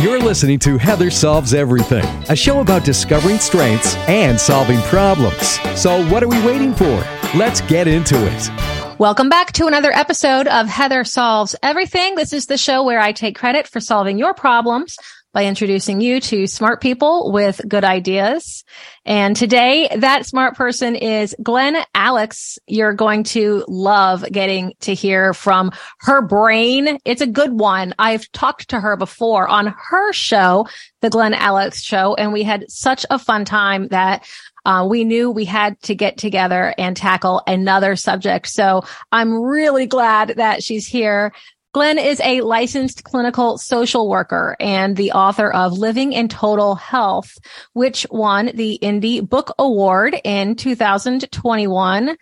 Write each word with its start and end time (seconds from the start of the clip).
You're 0.00 0.18
listening 0.18 0.58
to 0.60 0.78
Heather 0.78 1.10
Solves 1.10 1.52
Everything, 1.52 2.06
a 2.30 2.34
show 2.34 2.60
about 2.60 2.86
discovering 2.86 3.38
strengths 3.38 3.96
and 4.08 4.40
solving 4.40 4.80
problems. 4.84 5.60
So, 5.78 6.02
what 6.08 6.22
are 6.22 6.28
we 6.28 6.42
waiting 6.42 6.74
for? 6.74 7.04
Let's 7.36 7.60
get 7.60 7.86
into 7.86 8.16
it. 8.16 8.98
Welcome 8.98 9.28
back 9.28 9.52
to 9.52 9.66
another 9.66 9.92
episode 9.92 10.48
of 10.48 10.68
Heather 10.68 11.04
Solves 11.04 11.54
Everything. 11.62 12.14
This 12.14 12.32
is 12.32 12.46
the 12.46 12.56
show 12.56 12.82
where 12.82 12.98
I 12.98 13.12
take 13.12 13.36
credit 13.36 13.68
for 13.68 13.78
solving 13.78 14.18
your 14.18 14.32
problems 14.32 14.96
by 15.32 15.44
introducing 15.44 16.00
you 16.00 16.20
to 16.20 16.46
smart 16.46 16.80
people 16.80 17.32
with 17.32 17.60
good 17.68 17.84
ideas. 17.84 18.64
And 19.04 19.36
today 19.36 19.88
that 19.96 20.26
smart 20.26 20.56
person 20.56 20.96
is 20.96 21.34
Glenn 21.42 21.76
Alex. 21.94 22.58
You're 22.66 22.94
going 22.94 23.24
to 23.24 23.64
love 23.68 24.24
getting 24.30 24.74
to 24.80 24.94
hear 24.94 25.32
from 25.32 25.72
her 26.00 26.20
brain. 26.20 26.98
It's 27.04 27.22
a 27.22 27.26
good 27.26 27.52
one. 27.52 27.94
I've 27.98 28.30
talked 28.32 28.70
to 28.70 28.80
her 28.80 28.96
before 28.96 29.48
on 29.48 29.68
her 29.76 30.12
show, 30.12 30.66
the 31.00 31.10
Glenn 31.10 31.34
Alex 31.34 31.82
show, 31.82 32.14
and 32.14 32.32
we 32.32 32.42
had 32.42 32.70
such 32.70 33.06
a 33.10 33.18
fun 33.18 33.44
time 33.44 33.88
that 33.88 34.26
uh, 34.64 34.86
we 34.88 35.04
knew 35.04 35.30
we 35.30 35.44
had 35.44 35.80
to 35.82 35.94
get 35.94 36.18
together 36.18 36.74
and 36.76 36.96
tackle 36.96 37.42
another 37.46 37.96
subject. 37.96 38.48
So 38.48 38.82
I'm 39.10 39.32
really 39.32 39.86
glad 39.86 40.34
that 40.36 40.62
she's 40.62 40.86
here. 40.86 41.32
Glenn 41.72 41.98
is 41.98 42.20
a 42.24 42.40
licensed 42.40 43.04
clinical 43.04 43.56
social 43.56 44.08
worker 44.08 44.56
and 44.58 44.96
the 44.96 45.12
author 45.12 45.52
of 45.52 45.78
Living 45.78 46.12
in 46.12 46.26
Total 46.26 46.74
Health, 46.74 47.38
which 47.74 48.04
won 48.10 48.50
the 48.54 48.76
Indie 48.82 49.26
Book 49.26 49.54
Award 49.56 50.16
in 50.24 50.56
2021. 50.56 52.16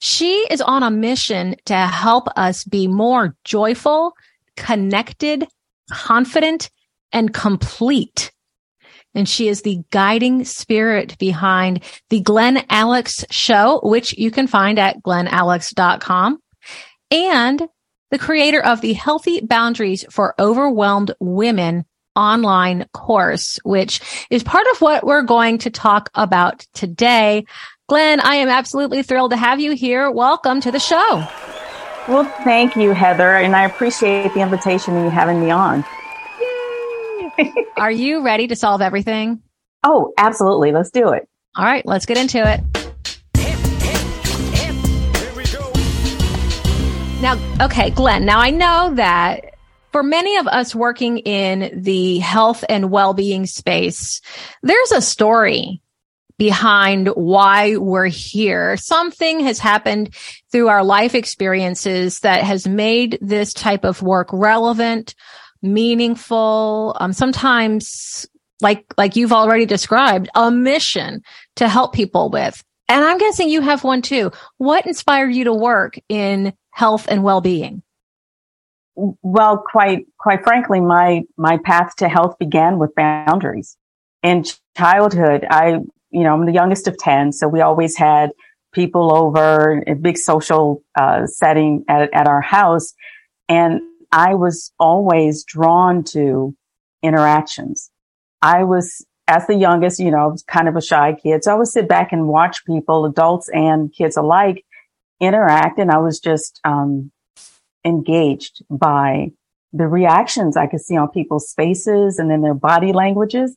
She 0.00 0.46
is 0.50 0.62
on 0.62 0.82
a 0.82 0.90
mission 0.90 1.56
to 1.66 1.76
help 1.76 2.28
us 2.36 2.64
be 2.64 2.88
more 2.88 3.36
joyful, 3.44 4.14
connected, 4.56 5.46
confident, 5.90 6.70
and 7.12 7.32
complete. 7.32 8.32
And 9.14 9.28
she 9.28 9.48
is 9.48 9.62
the 9.62 9.80
guiding 9.90 10.46
spirit 10.46 11.18
behind 11.18 11.84
the 12.08 12.20
Glenn 12.20 12.64
Alex 12.70 13.26
show, 13.30 13.80
which 13.82 14.16
you 14.16 14.30
can 14.30 14.46
find 14.46 14.78
at 14.78 15.02
glennalex.com. 15.02 16.38
And 17.10 17.68
the 18.10 18.18
creator 18.18 18.64
of 18.64 18.80
the 18.80 18.92
Healthy 18.92 19.40
Boundaries 19.40 20.04
for 20.10 20.34
Overwhelmed 20.38 21.12
Women 21.20 21.84
online 22.16 22.86
course, 22.92 23.58
which 23.64 24.00
is 24.30 24.42
part 24.42 24.66
of 24.72 24.80
what 24.80 25.04
we're 25.04 25.22
going 25.22 25.58
to 25.58 25.70
talk 25.70 26.10
about 26.14 26.60
today. 26.74 27.44
Glenn, 27.88 28.20
I 28.20 28.36
am 28.36 28.48
absolutely 28.48 29.02
thrilled 29.02 29.32
to 29.32 29.36
have 29.36 29.60
you 29.60 29.72
here. 29.72 30.10
Welcome 30.10 30.60
to 30.60 30.70
the 30.70 30.78
show. 30.78 31.26
Well, 32.08 32.24
thank 32.44 32.76
you, 32.76 32.92
Heather, 32.92 33.36
and 33.36 33.56
I 33.56 33.64
appreciate 33.64 34.32
the 34.34 34.40
invitation 34.40 34.94
and 34.94 35.04
you 35.04 35.10
having 35.10 35.40
me 35.40 35.50
on. 35.50 35.84
Are 37.76 37.90
you 37.90 38.22
ready 38.22 38.46
to 38.48 38.56
solve 38.56 38.80
everything? 38.80 39.42
Oh, 39.82 40.12
absolutely. 40.18 40.72
Let's 40.72 40.90
do 40.90 41.08
it. 41.12 41.28
All 41.56 41.64
right, 41.64 41.84
let's 41.86 42.06
get 42.06 42.16
into 42.16 42.38
it. 42.46 42.83
Now, 47.24 47.38
okay, 47.64 47.88
Glenn, 47.88 48.26
now 48.26 48.38
I 48.38 48.50
know 48.50 48.96
that 48.96 49.54
for 49.92 50.02
many 50.02 50.36
of 50.36 50.46
us 50.46 50.74
working 50.74 51.20
in 51.20 51.80
the 51.82 52.18
health 52.18 52.66
and 52.68 52.90
well-being 52.90 53.46
space, 53.46 54.20
there's 54.62 54.92
a 54.92 55.00
story 55.00 55.80
behind 56.36 57.08
why 57.08 57.78
we're 57.78 58.08
here. 58.08 58.76
Something 58.76 59.40
has 59.40 59.58
happened 59.58 60.14
through 60.52 60.68
our 60.68 60.84
life 60.84 61.14
experiences 61.14 62.20
that 62.20 62.42
has 62.42 62.68
made 62.68 63.18
this 63.22 63.54
type 63.54 63.84
of 63.84 64.02
work 64.02 64.28
relevant, 64.30 65.14
meaningful, 65.62 66.94
um, 67.00 67.14
sometimes 67.14 68.26
like, 68.60 68.84
like 68.98 69.16
you've 69.16 69.32
already 69.32 69.64
described, 69.64 70.28
a 70.34 70.50
mission 70.50 71.22
to 71.56 71.70
help 71.70 71.94
people 71.94 72.28
with. 72.28 72.62
And 72.86 73.02
I'm 73.02 73.16
guessing 73.16 73.48
you 73.48 73.62
have 73.62 73.82
one 73.82 74.02
too. 74.02 74.30
What 74.58 74.86
inspired 74.86 75.30
you 75.30 75.44
to 75.44 75.54
work 75.54 75.98
in 76.10 76.52
health 76.74 77.06
and 77.08 77.22
well-being? 77.22 77.82
Well, 78.96 79.58
quite, 79.58 80.06
quite 80.18 80.42
frankly, 80.42 80.80
my, 80.80 81.22
my 81.36 81.58
path 81.58 81.94
to 81.96 82.08
health 82.08 82.36
began 82.38 82.78
with 82.78 82.94
boundaries. 82.96 83.76
In 84.22 84.44
childhood, 84.76 85.46
I, 85.48 85.78
you 86.10 86.22
know, 86.24 86.34
I'm 86.34 86.46
the 86.46 86.52
youngest 86.52 86.88
of 86.88 86.98
10. 86.98 87.32
So 87.32 87.46
we 87.46 87.60
always 87.60 87.96
had 87.96 88.30
people 88.72 89.14
over 89.14 89.84
a 89.86 89.94
big 89.94 90.18
social, 90.18 90.82
uh, 90.96 91.26
setting 91.26 91.84
at, 91.88 92.12
at 92.12 92.26
our 92.26 92.40
house. 92.40 92.92
And 93.48 93.80
I 94.10 94.34
was 94.34 94.72
always 94.78 95.44
drawn 95.44 96.02
to 96.04 96.56
interactions. 97.02 97.90
I 98.42 98.64
was, 98.64 99.06
as 99.28 99.46
the 99.46 99.54
youngest, 99.54 100.00
you 100.00 100.10
know, 100.10 100.36
kind 100.48 100.68
of 100.68 100.74
a 100.74 100.82
shy 100.82 101.16
kid. 101.22 101.44
So 101.44 101.52
I 101.52 101.54
would 101.54 101.68
sit 101.68 101.88
back 101.88 102.12
and 102.12 102.26
watch 102.26 102.64
people, 102.64 103.04
adults 103.04 103.48
and 103.50 103.92
kids 103.92 104.16
alike, 104.16 104.64
interact 105.24 105.78
and 105.78 105.90
I 105.90 105.98
was 105.98 106.20
just 106.20 106.60
um, 106.64 107.10
engaged 107.84 108.64
by 108.70 109.32
the 109.72 109.86
reactions 109.88 110.56
I 110.56 110.66
could 110.66 110.80
see 110.80 110.96
on 110.96 111.10
people's 111.10 111.52
faces 111.52 112.18
and 112.18 112.30
then 112.30 112.42
their 112.42 112.54
body 112.54 112.92
languages. 112.92 113.56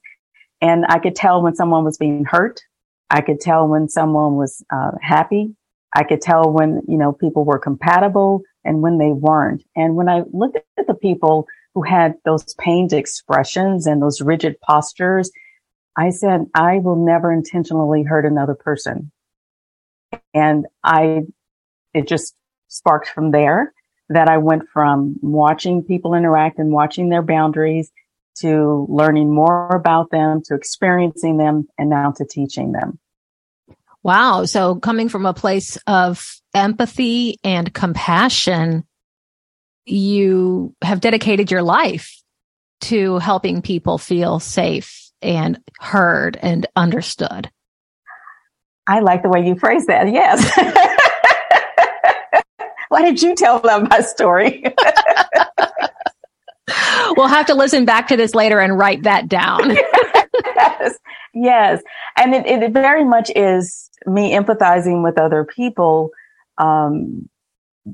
And 0.61 0.85
I 0.89 0.99
could 0.99 1.15
tell 1.15 1.41
when 1.41 1.55
someone 1.55 1.83
was 1.83 1.97
being 1.97 2.25
hurt. 2.25 2.61
I 3.09 3.21
could 3.21 3.39
tell 3.39 3.67
when 3.67 3.87
someone 3.87 4.35
was 4.35 4.63
uh, 4.73 4.91
happy. 5.01 5.55
I 5.95 6.03
could 6.03 6.21
tell 6.21 6.51
when, 6.51 6.81
you 6.87 6.97
know, 6.97 7.13
people 7.13 7.45
were 7.45 7.59
compatible 7.59 8.41
and 8.65 8.81
when 8.81 8.97
they 8.97 9.11
weren't. 9.11 9.63
And 9.75 9.95
when 9.95 10.09
I 10.09 10.23
looked 10.33 10.57
at 10.77 10.87
the 10.87 10.93
people 10.93 11.47
who 11.73 11.83
had 11.83 12.15
those 12.25 12.55
pained 12.55 12.91
expressions 12.91 13.85
and 13.85 14.01
those 14.01 14.19
rigid 14.19 14.59
postures, 14.61 15.31
I 15.95 16.09
said, 16.09 16.47
I 16.53 16.79
will 16.79 16.95
never 16.95 17.31
intentionally 17.31 18.03
hurt 18.03 18.25
another 18.25 18.55
person. 18.55 19.11
And 20.33 20.65
I 20.83 21.21
it 21.97 22.07
just 22.07 22.35
sparked 22.67 23.09
from 23.09 23.31
there 23.31 23.73
that 24.09 24.29
I 24.29 24.37
went 24.37 24.69
from 24.71 25.17
watching 25.21 25.83
people 25.83 26.13
interact 26.13 26.59
and 26.59 26.71
watching 26.71 27.09
their 27.09 27.21
boundaries 27.21 27.91
to 28.39 28.85
learning 28.87 29.33
more 29.33 29.75
about 29.75 30.11
them, 30.11 30.41
to 30.45 30.55
experiencing 30.55 31.37
them, 31.37 31.67
and 31.77 31.89
now 31.89 32.11
to 32.17 32.25
teaching 32.25 32.71
them. 32.71 32.99
Wow. 34.03 34.45
So 34.45 34.75
coming 34.75 35.09
from 35.09 35.25
a 35.25 35.33
place 35.33 35.77
of 35.87 36.23
empathy 36.53 37.39
and 37.43 37.73
compassion, 37.73 38.85
you 39.85 40.75
have 40.81 41.01
dedicated 41.01 41.51
your 41.51 41.63
life 41.63 42.21
to 42.81 43.17
helping 43.17 43.61
people 43.61 43.97
feel 43.97 44.39
safe 44.39 45.11
and 45.21 45.59
heard 45.79 46.37
and 46.41 46.67
understood. 46.75 47.49
I 48.85 48.99
like 48.99 49.23
the 49.23 49.29
way 49.29 49.45
you 49.45 49.55
phrase 49.55 49.87
that. 49.87 50.09
Yes. 50.09 50.93
Why 52.89 53.01
did 53.03 53.21
you 53.21 53.35
tell 53.35 53.59
them 53.59 53.87
my 53.89 54.01
story? 54.01 54.63
we'll 57.15 57.27
have 57.27 57.45
to 57.47 57.55
listen 57.55 57.85
back 57.85 58.07
to 58.07 58.17
this 58.17 58.35
later 58.35 58.59
and 58.59 58.77
write 58.77 59.03
that 59.03 59.27
down. 59.27 59.71
yes, 60.55 60.97
yes. 61.33 61.81
And 62.15 62.33
it, 62.33 62.45
it, 62.45 62.71
very 62.71 63.03
much 63.03 63.31
is 63.35 63.89
me 64.05 64.33
empathizing 64.33 65.03
with 65.03 65.19
other 65.19 65.43
people 65.45 66.11
um, 66.57 67.29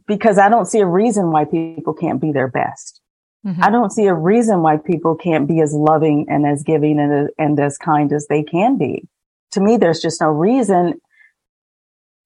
because 0.08 0.38
I 0.38 0.50
don't 0.50 0.66
see 0.66 0.80
a 0.80 0.86
reason 0.86 1.32
why 1.32 1.46
people 1.46 1.94
can't 1.94 2.22
be 2.22 2.32
their 2.32 2.48
best. 2.48 3.02
Mm-hmm. 3.46 3.64
I 3.64 3.70
don't 3.70 3.92
see 3.92 4.06
a 4.06 4.14
reason 4.14 4.62
why 4.62 4.78
people 4.78 5.16
can't 5.16 5.48
be 5.48 5.60
as 5.60 5.74
loving 5.74 6.28
and 6.30 6.46
as 6.46 6.64
giving 6.64 7.00
and, 7.00 7.30
and 7.38 7.60
as 7.60 7.78
kind 7.78 8.12
as 8.14 8.28
they 8.28 8.44
can 8.44 8.78
be. 8.78 9.08
To 9.52 9.62
me, 9.62 9.78
there's 9.78 10.02
just 10.02 10.22
no 10.22 10.30
reason. 10.30 11.00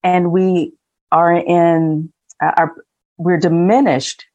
And 0.04 0.32
we 0.32 0.74
are 1.12 1.34
in 1.34 2.14
Uh, 2.42 2.52
are, 2.58 2.76
we're 3.18 3.40
diminished 3.40 4.26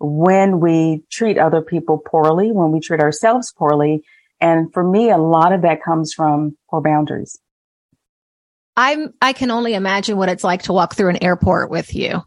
when 0.00 0.60
we 0.60 1.02
treat 1.10 1.38
other 1.38 1.60
people 1.60 1.98
poorly, 1.98 2.52
when 2.52 2.72
we 2.72 2.80
treat 2.80 3.00
ourselves 3.00 3.52
poorly. 3.52 4.04
And 4.40 4.72
for 4.72 4.84
me, 4.84 5.10
a 5.10 5.18
lot 5.18 5.52
of 5.52 5.62
that 5.62 5.82
comes 5.82 6.12
from 6.12 6.56
poor 6.70 6.80
boundaries. 6.80 7.38
I'm, 8.76 9.12
I 9.20 9.32
can 9.32 9.50
only 9.50 9.74
imagine 9.74 10.16
what 10.16 10.28
it's 10.28 10.44
like 10.44 10.62
to 10.64 10.72
walk 10.72 10.94
through 10.94 11.10
an 11.10 11.22
airport 11.22 11.70
with 11.70 11.94
you. 11.94 12.22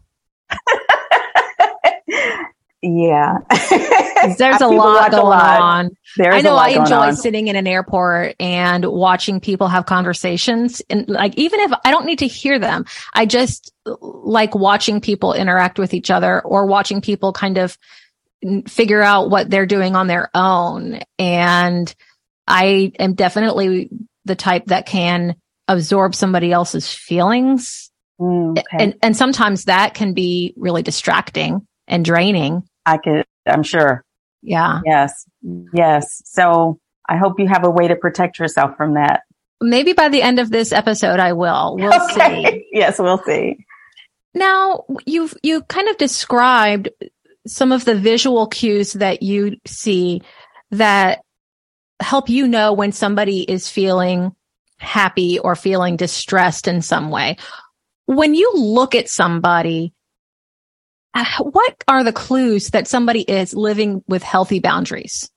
yeah. 2.82 3.38
There's 4.38 4.60
a 4.60 4.68
lot 4.68 5.10
going 5.10 5.22
a 5.22 5.28
lot. 5.28 5.60
on. 5.60 5.90
There's 6.16 6.34
I 6.34 6.40
know 6.40 6.56
I 6.56 6.70
enjoy 6.70 7.12
sitting 7.12 7.48
in 7.48 7.56
an 7.56 7.66
airport 7.66 8.36
and 8.40 8.84
watching 8.84 9.40
people 9.40 9.68
have 9.68 9.86
conversations 9.86 10.82
and 10.90 11.08
like, 11.08 11.36
even 11.36 11.60
if 11.60 11.72
I 11.84 11.90
don't 11.90 12.06
need 12.06 12.20
to 12.20 12.26
hear 12.26 12.58
them, 12.58 12.84
I 13.14 13.26
just 13.26 13.72
like 13.86 14.54
watching 14.54 15.00
people 15.00 15.32
interact 15.32 15.78
with 15.78 15.94
each 15.94 16.10
other 16.10 16.40
or 16.40 16.66
watching 16.66 17.00
people 17.00 17.32
kind 17.32 17.58
of 17.58 17.76
figure 18.66 19.02
out 19.02 19.30
what 19.30 19.50
they're 19.50 19.66
doing 19.66 19.96
on 19.96 20.06
their 20.06 20.30
own. 20.34 21.00
And 21.18 21.94
I 22.46 22.92
am 22.98 23.14
definitely 23.14 23.90
the 24.24 24.36
type 24.36 24.66
that 24.66 24.86
can 24.86 25.36
absorb 25.68 26.14
somebody 26.14 26.52
else's 26.52 26.92
feelings. 26.92 27.90
Mm, 28.20 28.58
okay. 28.58 28.84
And, 28.84 28.94
and 29.02 29.16
sometimes 29.16 29.64
that 29.64 29.94
can 29.94 30.12
be 30.12 30.54
really 30.56 30.82
distracting 30.82 31.66
and 31.86 32.04
draining. 32.04 32.62
I 32.84 32.98
could, 32.98 33.24
I'm 33.46 33.62
sure. 33.62 34.04
Yeah. 34.42 34.80
Yes. 34.84 35.26
Yes. 35.72 36.22
So 36.24 36.78
I 37.08 37.16
hope 37.16 37.38
you 37.38 37.48
have 37.48 37.64
a 37.64 37.70
way 37.70 37.88
to 37.88 37.96
protect 37.96 38.38
yourself 38.38 38.76
from 38.76 38.94
that. 38.94 39.22
Maybe 39.60 39.92
by 39.92 40.08
the 40.08 40.22
end 40.22 40.40
of 40.40 40.50
this 40.50 40.72
episode, 40.72 41.20
I 41.20 41.32
will. 41.32 41.76
We'll 41.78 41.92
okay. 42.10 42.44
see. 42.44 42.68
Yes, 42.72 42.98
we'll 42.98 43.22
see. 43.24 43.64
Now 44.34 44.84
you've, 45.06 45.34
you 45.42 45.62
kind 45.62 45.88
of 45.88 45.98
described 45.98 46.88
some 47.46 47.72
of 47.72 47.84
the 47.84 47.94
visual 47.94 48.46
cues 48.46 48.94
that 48.94 49.22
you 49.22 49.56
see 49.66 50.22
that 50.70 51.20
help 52.00 52.28
you 52.28 52.48
know 52.48 52.72
when 52.72 52.92
somebody 52.92 53.42
is 53.42 53.68
feeling 53.68 54.32
happy 54.78 55.38
or 55.38 55.54
feeling 55.54 55.96
distressed 55.96 56.66
in 56.66 56.82
some 56.82 57.10
way. 57.10 57.36
When 58.06 58.34
you 58.34 58.52
look 58.54 58.94
at 58.94 59.08
somebody, 59.08 59.92
what 61.40 61.84
are 61.88 62.04
the 62.04 62.12
clues 62.12 62.70
that 62.70 62.88
somebody 62.88 63.20
is 63.20 63.54
living 63.54 64.02
with 64.08 64.22
healthy 64.22 64.60
boundaries? 64.60 65.30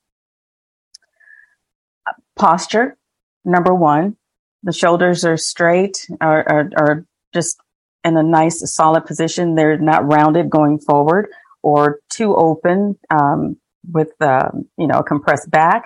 Posture, 2.36 2.98
number 3.44 3.74
one. 3.74 4.16
The 4.64 4.74
shoulders 4.74 5.26
are 5.26 5.38
straight, 5.38 6.08
are, 6.20 6.44
are, 6.50 6.70
are 6.78 7.06
just 7.34 7.58
in 8.04 8.18
a 8.18 8.24
nice, 8.24 8.62
solid 8.74 9.06
position. 9.06 9.56
They're 9.56 9.78
not 9.78 10.12
rounded 10.12 10.50
going 10.50 10.80
forward 10.80 11.28
or 11.62 12.00
too 12.10 12.36
open 12.36 12.98
um, 13.10 13.58
with, 13.92 14.14
uh, 14.22 14.50
you 14.78 14.88
know, 14.88 15.00
a 15.00 15.04
compressed 15.04 15.52
back. 15.52 15.86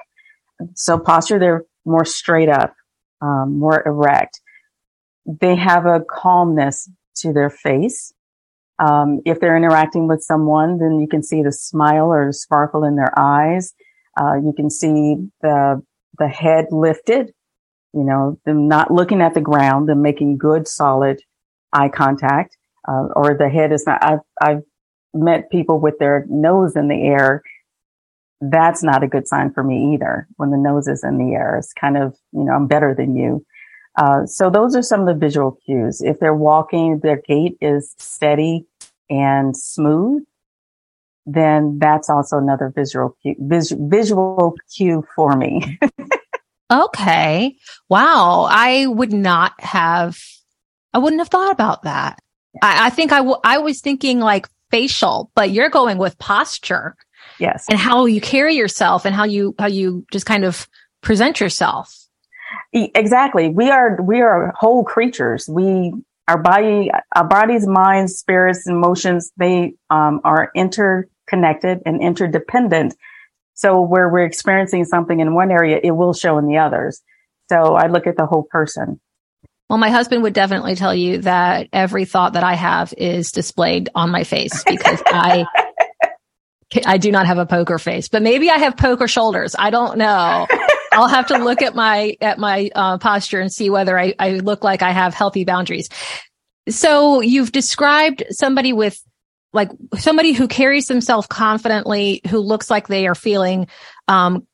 So 0.76 0.98
posture, 1.00 1.40
they're 1.40 1.66
more 1.86 2.06
straight 2.06 2.50
up, 2.50 2.74
um, 3.22 3.60
more 3.60 3.82
erect. 3.86 4.42
They 5.26 5.56
have 5.56 5.86
a 5.86 6.02
calmness 6.02 6.90
to 7.18 7.34
their 7.34 7.50
face. 7.50 8.14
Um, 8.80 9.22
if 9.26 9.40
they're 9.40 9.58
interacting 9.58 10.08
with 10.08 10.24
someone, 10.24 10.80
then 10.80 11.00
you 11.00 11.08
can 11.08 11.22
see 11.22 11.44
the 11.44 11.52
smile 11.52 12.12
or 12.12 12.28
the 12.28 12.34
sparkle 12.34 12.84
in 12.84 12.96
their 12.96 13.18
eyes. 13.18 13.74
Uh, 14.20 14.36
you 14.36 14.54
can 14.56 14.70
see 14.70 15.16
the 15.42 15.82
the 16.18 16.28
head 16.28 16.66
lifted. 16.72 17.34
You 17.94 18.04
know, 18.04 18.40
them 18.46 18.68
not 18.68 18.92
looking 18.92 19.22
at 19.22 19.34
the 19.34 19.42
ground, 19.42 19.90
them 19.90 20.02
making 20.02 20.38
good, 20.38 20.68
solid 20.68 21.22
eye 21.74 21.90
contact, 21.90 22.56
uh, 22.88 23.08
or 23.16 23.36
the 23.38 23.50
head 23.50 23.72
is 23.72 23.86
not. 23.86 24.04
I've 24.04 24.20
I've 24.42 24.64
met 25.14 25.50
people 25.50 25.80
with 25.80 25.98
their 26.00 26.26
nose 26.30 26.76
in 26.76 26.88
the 26.88 27.02
air 27.02 27.42
that's 28.42 28.84
not 28.84 29.04
a 29.04 29.08
good 29.08 29.28
sign 29.28 29.52
for 29.52 29.64
me 29.64 29.94
either. 29.94 30.28
When 30.38 30.52
the 30.52 30.58
nose 30.58 30.88
is 30.88 31.04
in 31.04 31.18
the 31.18 31.34
air, 31.34 31.58
it's 31.58 31.74
kind 31.74 31.98
of, 31.98 32.16
you 32.32 32.44
know, 32.44 32.54
I'm 32.54 32.68
better 32.68 32.96
than 32.96 33.16
you. 33.16 33.46
Uh, 33.98 34.26
so 34.26 34.50
those 34.50 34.76
are 34.76 34.82
some 34.82 35.02
of 35.02 35.08
the 35.08 35.14
visual 35.14 35.58
cues. 35.66 36.02
If 36.02 36.20
they're 36.20 36.34
walking, 36.34 37.00
their 37.00 37.22
gait 37.28 37.58
is 37.60 37.96
steady 37.98 38.66
and 39.10 39.56
smooth, 39.56 40.24
then 41.26 41.80
that's 41.80 42.10
also 42.10 42.38
another 42.38 42.72
visual 42.76 43.16
cue, 43.22 43.36
vis- 43.40 43.76
visual 43.78 44.56
cue 44.76 45.06
for 45.16 45.36
me. 45.36 45.80
okay. 46.72 47.56
Wow. 47.88 48.48
I 48.50 48.88
would 48.88 49.14
not 49.14 49.54
have, 49.60 50.18
I 50.94 51.00
wouldn't 51.00 51.22
have 51.22 51.30
thought 51.30 51.52
about 51.52 51.84
that. 51.84 52.20
I, 52.62 52.88
I 52.88 52.90
think 52.90 53.12
I, 53.12 53.18
w- 53.18 53.40
I 53.44 53.60
was 53.60 53.82
thinking 53.82 54.20
like 54.20 54.48
facial, 54.72 55.32
but 55.36 55.52
you're 55.52 55.70
going 55.70 55.98
with 55.98 56.18
posture. 56.18 56.96
Yes. 57.40 57.66
And 57.70 57.78
how 57.78 58.06
you 58.06 58.22
carry 58.22 58.56
yourself 58.56 59.06
and 59.06 59.16
how 59.16 59.24
you, 59.24 59.56
how 59.60 59.68
you 59.68 60.06
just 60.12 60.26
kind 60.26 60.46
of 60.46 60.68
present 61.02 61.40
yourself. 61.40 61.96
Exactly. 62.74 63.50
We 63.50 63.70
are, 63.70 64.02
we 64.02 64.22
are 64.22 64.54
whole 64.58 64.84
creatures. 64.84 65.48
We, 65.48 65.94
our 66.30 66.38
body, 66.38 66.92
our 67.16 67.28
bodies, 67.28 67.66
minds, 67.66 68.16
spirits, 68.16 68.68
emotions, 68.68 69.32
they 69.36 69.74
um, 69.90 70.22
are 70.24 70.52
interconnected 70.56 71.82
and 71.88 72.02
interdependent. 72.04 72.96
So 73.56 73.82
where 73.82 74.08
we're 74.08 74.26
experiencing 74.26 74.86
something 74.86 75.20
in 75.20 75.34
one 75.34 75.50
area, 75.50 75.80
it 75.84 75.92
will 75.92 76.14
show 76.14 76.38
in 76.38 76.46
the 76.46 76.60
others. 76.60 77.02
So 77.50 77.74
I 77.74 77.88
look 77.88 78.06
at 78.06 78.16
the 78.16 78.28
whole 78.28 78.44
person. 78.44 79.02
Well, 79.70 79.80
my 79.80 79.90
husband 79.90 80.22
would 80.22 80.34
definitely 80.34 80.76
tell 80.76 80.94
you 80.94 81.20
that 81.20 81.68
every 81.74 82.06
thought 82.06 82.34
that 82.34 82.44
I 82.44 82.54
have 82.54 82.94
is 82.96 83.32
displayed 83.32 83.90
on 83.96 84.12
my 84.12 84.24
face 84.24 84.64
because 84.64 85.02
I 85.08 85.46
I 86.86 87.00
do 87.00 87.12
not 87.12 87.26
have 87.26 87.40
a 87.40 87.48
poker 87.48 87.80
face, 87.80 88.08
but 88.08 88.22
maybe 88.22 88.52
I 88.52 88.58
have 88.58 88.78
poker 88.78 89.08
shoulders. 89.08 89.56
I 89.58 89.72
don't 89.72 89.98
know. 89.98 90.46
I'll 90.92 91.08
have 91.08 91.28
to 91.28 91.38
look 91.38 91.62
at 91.62 91.76
my 91.76 92.16
at 92.22 92.40
my 92.40 92.70
uh, 92.76 92.98
posture 92.98 93.40
and 93.40 93.52
see 93.52 93.70
whether 93.70 93.98
I, 93.98 94.14
I 94.20 94.32
look 94.32 94.64
like 94.64 94.82
I 94.82 94.92
have 94.92 95.14
healthy 95.14 95.44
boundaries. 95.44 95.90
So 96.70 97.22
you've 97.22 97.52
described 97.52 98.24
somebody 98.32 98.74
with 98.74 99.02
like 99.54 99.70
somebody 99.98 100.34
who 100.34 100.48
carries 100.48 100.88
themselves 100.88 101.28
confidently, 101.28 102.22
who 102.30 102.40
looks 102.40 102.70
like 102.70 102.88
they 102.88 103.08
are 103.08 103.16
feeling 103.16 103.68
um, 104.08 104.46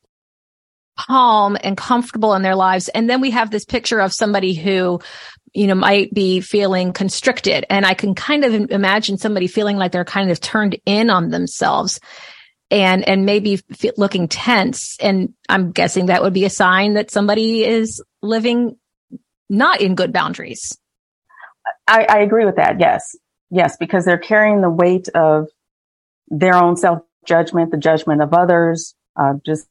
calm 0.98 1.58
and 1.62 1.76
comfortable 1.76 2.34
in 2.34 2.42
their 2.42 2.56
lives, 2.56 2.88
and 2.90 3.10
then 3.10 3.22
we 3.22 3.32
have 3.32 3.52
this 3.52 3.66
picture 3.66 4.00
of 4.00 4.14
somebody 4.14 4.54
who 4.54 5.02
you 5.56 5.68
know, 5.68 5.76
might 5.76 6.14
be 6.14 6.42
feeling 6.42 6.92
constricted. 6.92 7.66
And 7.70 7.86
I 7.86 7.94
can 7.94 8.14
kind 8.14 8.44
of 8.44 8.72
imagine 8.72 9.18
somebody 9.18 9.48
feeling 9.48 9.78
like 9.78 9.94
they're 9.94 10.04
kind 10.04 10.30
of 10.30 10.42
turned 10.42 10.78
in 10.86 11.10
on 11.10 11.30
themselves 11.30 12.00
and, 12.72 13.08
and 13.08 13.26
maybe 13.26 13.62
looking 13.98 14.28
tense. 14.28 14.98
And 15.00 15.34
I'm 15.50 15.72
guessing 15.72 16.08
that 16.08 16.24
would 16.24 16.34
be 16.34 16.46
a 16.46 16.50
sign 16.50 16.96
that 16.96 17.12
somebody 17.12 17.64
is 17.64 18.04
living 18.22 18.78
not 19.50 19.82
in 19.82 19.96
good 19.96 20.12
boundaries. 20.12 20.78
I, 21.88 22.06
I 22.10 22.20
agree 22.20 22.46
with 22.46 22.56
that. 22.56 22.80
Yes. 22.80 23.16
Yes. 23.52 23.78
Because 23.78 24.06
they're 24.06 24.18
carrying 24.18 24.62
the 24.62 24.70
weight 24.70 25.08
of 25.10 25.48
their 26.28 26.56
own 26.56 26.78
self 26.78 27.02
judgment, 27.26 27.72
the 27.72 27.78
judgment 27.78 28.22
of 28.22 28.34
others, 28.34 28.96
uh, 29.16 29.34
just, 29.46 29.68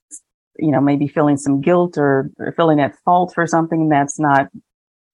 you 0.59 0.71
know, 0.71 0.81
maybe 0.81 1.09
feeling 1.09 1.37
some 1.37 1.61
guilt 1.61 1.99
or, 1.99 2.31
or 2.39 2.53
feeling 2.53 2.81
at 2.81 2.97
fault 3.05 3.33
for 3.35 3.47
something 3.47 3.89
that's 3.89 4.19
not 4.19 4.49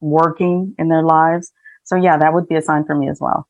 working 0.01 0.75
in 0.79 0.89
their 0.89 1.03
lives. 1.03 1.53
So 1.85 1.97
yeah, 1.97 2.19
that 2.19 2.33
would 2.35 2.49
be 2.49 2.57
a 2.57 2.63
sign 2.63 2.85
for 2.85 2.95
me 2.95 3.09
as 3.09 3.19
well. 3.21 3.49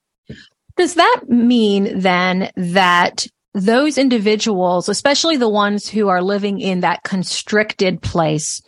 Does 0.77 0.95
that 0.95 1.23
mean 1.29 1.99
then 2.01 2.51
that 2.57 3.27
those 3.55 3.99
individuals, 3.99 4.89
especially 4.89 5.37
the 5.37 5.49
ones 5.49 5.89
who 5.89 6.09
are 6.09 6.23
living 6.23 6.61
in 6.61 6.81
that 6.81 7.03
constricted 7.03 8.01
place, 8.01 8.63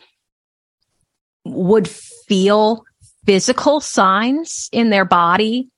would 1.44 1.88
feel 1.88 2.84
physical 3.26 3.80
signs 3.80 4.68
in 4.72 4.90
their 4.90 5.04
body 5.04 5.68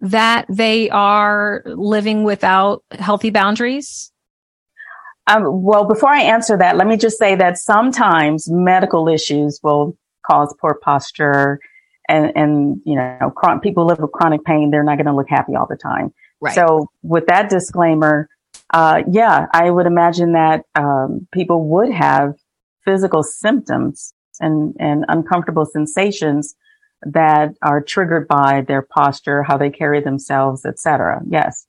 that 0.00 0.46
they 0.48 0.90
are 0.90 1.62
living 1.66 2.24
without 2.24 2.82
healthy 2.92 3.30
boundaries? 3.30 4.12
Um, 5.26 5.62
well, 5.62 5.84
before 5.84 6.10
I 6.10 6.22
answer 6.22 6.56
that, 6.58 6.76
let 6.76 6.86
me 6.86 6.96
just 6.96 7.18
say 7.18 7.34
that 7.34 7.58
sometimes 7.58 8.48
medical 8.48 9.08
issues 9.08 9.58
will 9.62 9.96
cause 10.24 10.54
poor 10.60 10.78
posture 10.82 11.58
and, 12.08 12.32
and, 12.36 12.80
you 12.84 12.94
know, 12.94 13.32
people 13.62 13.86
live 13.86 13.98
with 13.98 14.12
chronic 14.12 14.44
pain. 14.44 14.70
They're 14.70 14.84
not 14.84 14.96
going 14.96 15.06
to 15.06 15.14
look 15.14 15.28
happy 15.28 15.56
all 15.56 15.66
the 15.68 15.76
time. 15.76 16.14
Right. 16.40 16.54
So 16.54 16.88
with 17.02 17.26
that 17.26 17.50
disclaimer, 17.50 18.28
uh, 18.72 19.02
yeah, 19.10 19.46
I 19.52 19.70
would 19.70 19.86
imagine 19.86 20.32
that, 20.32 20.64
um, 20.74 21.26
people 21.32 21.68
would 21.68 21.92
have 21.92 22.34
physical 22.84 23.22
symptoms 23.22 24.12
and, 24.40 24.74
and 24.78 25.04
uncomfortable 25.08 25.66
sensations 25.66 26.54
that 27.02 27.54
are 27.62 27.82
triggered 27.82 28.26
by 28.28 28.62
their 28.66 28.82
posture, 28.82 29.42
how 29.42 29.56
they 29.56 29.70
carry 29.70 30.00
themselves, 30.00 30.64
etc. 30.64 31.20
Yes. 31.28 31.66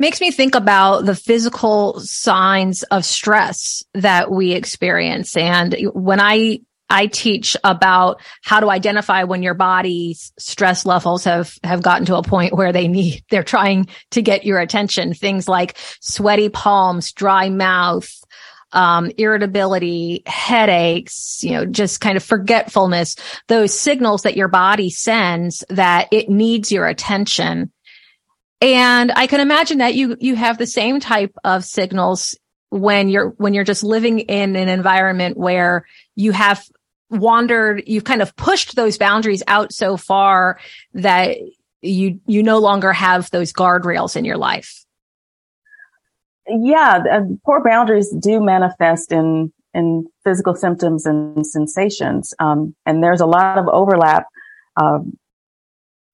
Makes 0.00 0.20
me 0.20 0.30
think 0.30 0.54
about 0.54 1.06
the 1.06 1.16
physical 1.16 1.98
signs 2.00 2.84
of 2.84 3.04
stress 3.04 3.82
that 3.94 4.30
we 4.30 4.52
experience. 4.52 5.36
And 5.36 5.74
when 5.92 6.20
I 6.20 6.60
I 6.90 7.06
teach 7.06 7.56
about 7.64 8.20
how 8.42 8.60
to 8.60 8.70
identify 8.70 9.24
when 9.24 9.42
your 9.42 9.54
body's 9.54 10.32
stress 10.38 10.86
levels 10.86 11.24
have, 11.24 11.54
have 11.62 11.82
gotten 11.82 12.06
to 12.06 12.16
a 12.16 12.22
point 12.22 12.54
where 12.54 12.72
they 12.72 12.88
need, 12.88 13.24
they're 13.30 13.42
trying 13.42 13.88
to 14.12 14.22
get 14.22 14.44
your 14.44 14.58
attention. 14.58 15.14
Things 15.14 15.48
like 15.48 15.76
sweaty 16.00 16.48
palms, 16.48 17.12
dry 17.12 17.50
mouth, 17.50 18.08
um, 18.72 19.10
irritability, 19.16 20.22
headaches, 20.26 21.42
you 21.42 21.52
know, 21.52 21.64
just 21.64 22.00
kind 22.00 22.16
of 22.16 22.22
forgetfulness, 22.22 23.16
those 23.48 23.78
signals 23.78 24.22
that 24.22 24.36
your 24.36 24.48
body 24.48 24.90
sends 24.90 25.64
that 25.70 26.08
it 26.10 26.28
needs 26.28 26.70
your 26.70 26.86
attention. 26.86 27.72
And 28.60 29.12
I 29.12 29.26
can 29.26 29.40
imagine 29.40 29.78
that 29.78 29.94
you, 29.94 30.16
you 30.20 30.36
have 30.36 30.58
the 30.58 30.66
same 30.66 31.00
type 31.00 31.34
of 31.44 31.64
signals 31.64 32.36
when 32.70 33.08
you're, 33.08 33.30
when 33.30 33.54
you're 33.54 33.64
just 33.64 33.84
living 33.84 34.20
in 34.20 34.56
an 34.56 34.68
environment 34.68 35.38
where 35.38 35.86
you 36.14 36.32
have 36.32 36.62
wandered, 37.10 37.82
you've 37.86 38.04
kind 38.04 38.22
of 38.22 38.34
pushed 38.36 38.76
those 38.76 38.98
boundaries 38.98 39.42
out 39.46 39.72
so 39.72 39.96
far 39.96 40.58
that 40.94 41.36
you, 41.80 42.20
you 42.26 42.42
no 42.42 42.58
longer 42.58 42.92
have 42.92 43.30
those 43.30 43.52
guardrails 43.52 44.16
in 44.16 44.24
your 44.24 44.36
life. 44.36 44.84
Yeah. 46.48 47.02
Uh, 47.10 47.20
poor 47.44 47.62
boundaries 47.62 48.10
do 48.10 48.40
manifest 48.40 49.12
in, 49.12 49.52
in 49.74 50.06
physical 50.24 50.54
symptoms 50.54 51.06
and 51.06 51.46
sensations. 51.46 52.34
Um, 52.38 52.74
and 52.86 53.02
there's 53.02 53.20
a 53.20 53.26
lot 53.26 53.58
of 53.58 53.68
overlap. 53.68 54.26
Um, 54.80 55.18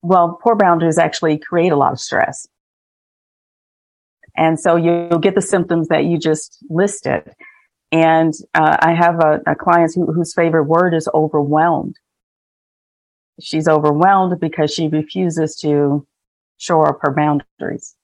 well, 0.02 0.38
poor 0.42 0.56
boundaries 0.56 0.98
actually 0.98 1.38
create 1.38 1.72
a 1.72 1.76
lot 1.76 1.92
of 1.92 2.00
stress. 2.00 2.46
And 4.36 4.58
so 4.58 4.76
you'll 4.76 5.18
get 5.20 5.34
the 5.34 5.40
symptoms 5.40 5.88
that 5.88 6.04
you 6.04 6.18
just 6.18 6.58
listed. 6.68 7.32
And 7.94 8.34
uh, 8.54 8.76
I 8.80 8.92
have 8.92 9.20
a, 9.20 9.40
a 9.46 9.54
client 9.54 9.92
who, 9.94 10.12
whose 10.12 10.34
favorite 10.34 10.64
word 10.64 10.94
is 10.94 11.08
overwhelmed. 11.14 11.94
She's 13.40 13.68
overwhelmed 13.68 14.40
because 14.40 14.74
she 14.74 14.88
refuses 14.88 15.54
to 15.58 16.04
shore 16.56 16.88
up 16.88 16.98
her 17.02 17.12
boundaries 17.12 17.94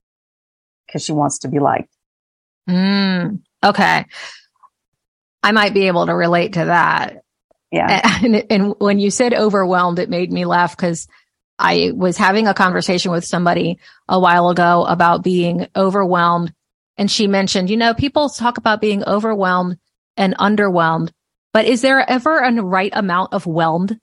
because 0.86 1.04
she 1.04 1.10
wants 1.10 1.40
to 1.40 1.48
be 1.48 1.58
liked. 1.58 1.92
Mm, 2.68 3.40
okay. 3.64 4.04
I 5.42 5.50
might 5.50 5.74
be 5.74 5.88
able 5.88 6.06
to 6.06 6.14
relate 6.14 6.52
to 6.52 6.66
that. 6.66 7.24
Yeah. 7.72 8.18
And, 8.24 8.44
and 8.48 8.74
when 8.78 9.00
you 9.00 9.10
said 9.10 9.34
overwhelmed, 9.34 9.98
it 9.98 10.08
made 10.08 10.30
me 10.30 10.44
laugh 10.44 10.76
because 10.76 11.08
I 11.58 11.90
was 11.92 12.16
having 12.16 12.46
a 12.46 12.54
conversation 12.54 13.10
with 13.10 13.24
somebody 13.24 13.80
a 14.08 14.20
while 14.20 14.50
ago 14.50 14.84
about 14.84 15.24
being 15.24 15.66
overwhelmed. 15.74 16.52
And 17.00 17.10
she 17.10 17.26
mentioned, 17.26 17.70
you 17.70 17.78
know, 17.78 17.94
people 17.94 18.28
talk 18.28 18.58
about 18.58 18.82
being 18.82 19.02
overwhelmed 19.04 19.78
and 20.18 20.36
underwhelmed, 20.36 21.10
but 21.50 21.64
is 21.64 21.80
there 21.80 22.08
ever 22.08 22.40
a 22.40 22.52
right 22.62 22.92
amount 22.94 23.32
of 23.32 23.46
whelmed? 23.46 23.98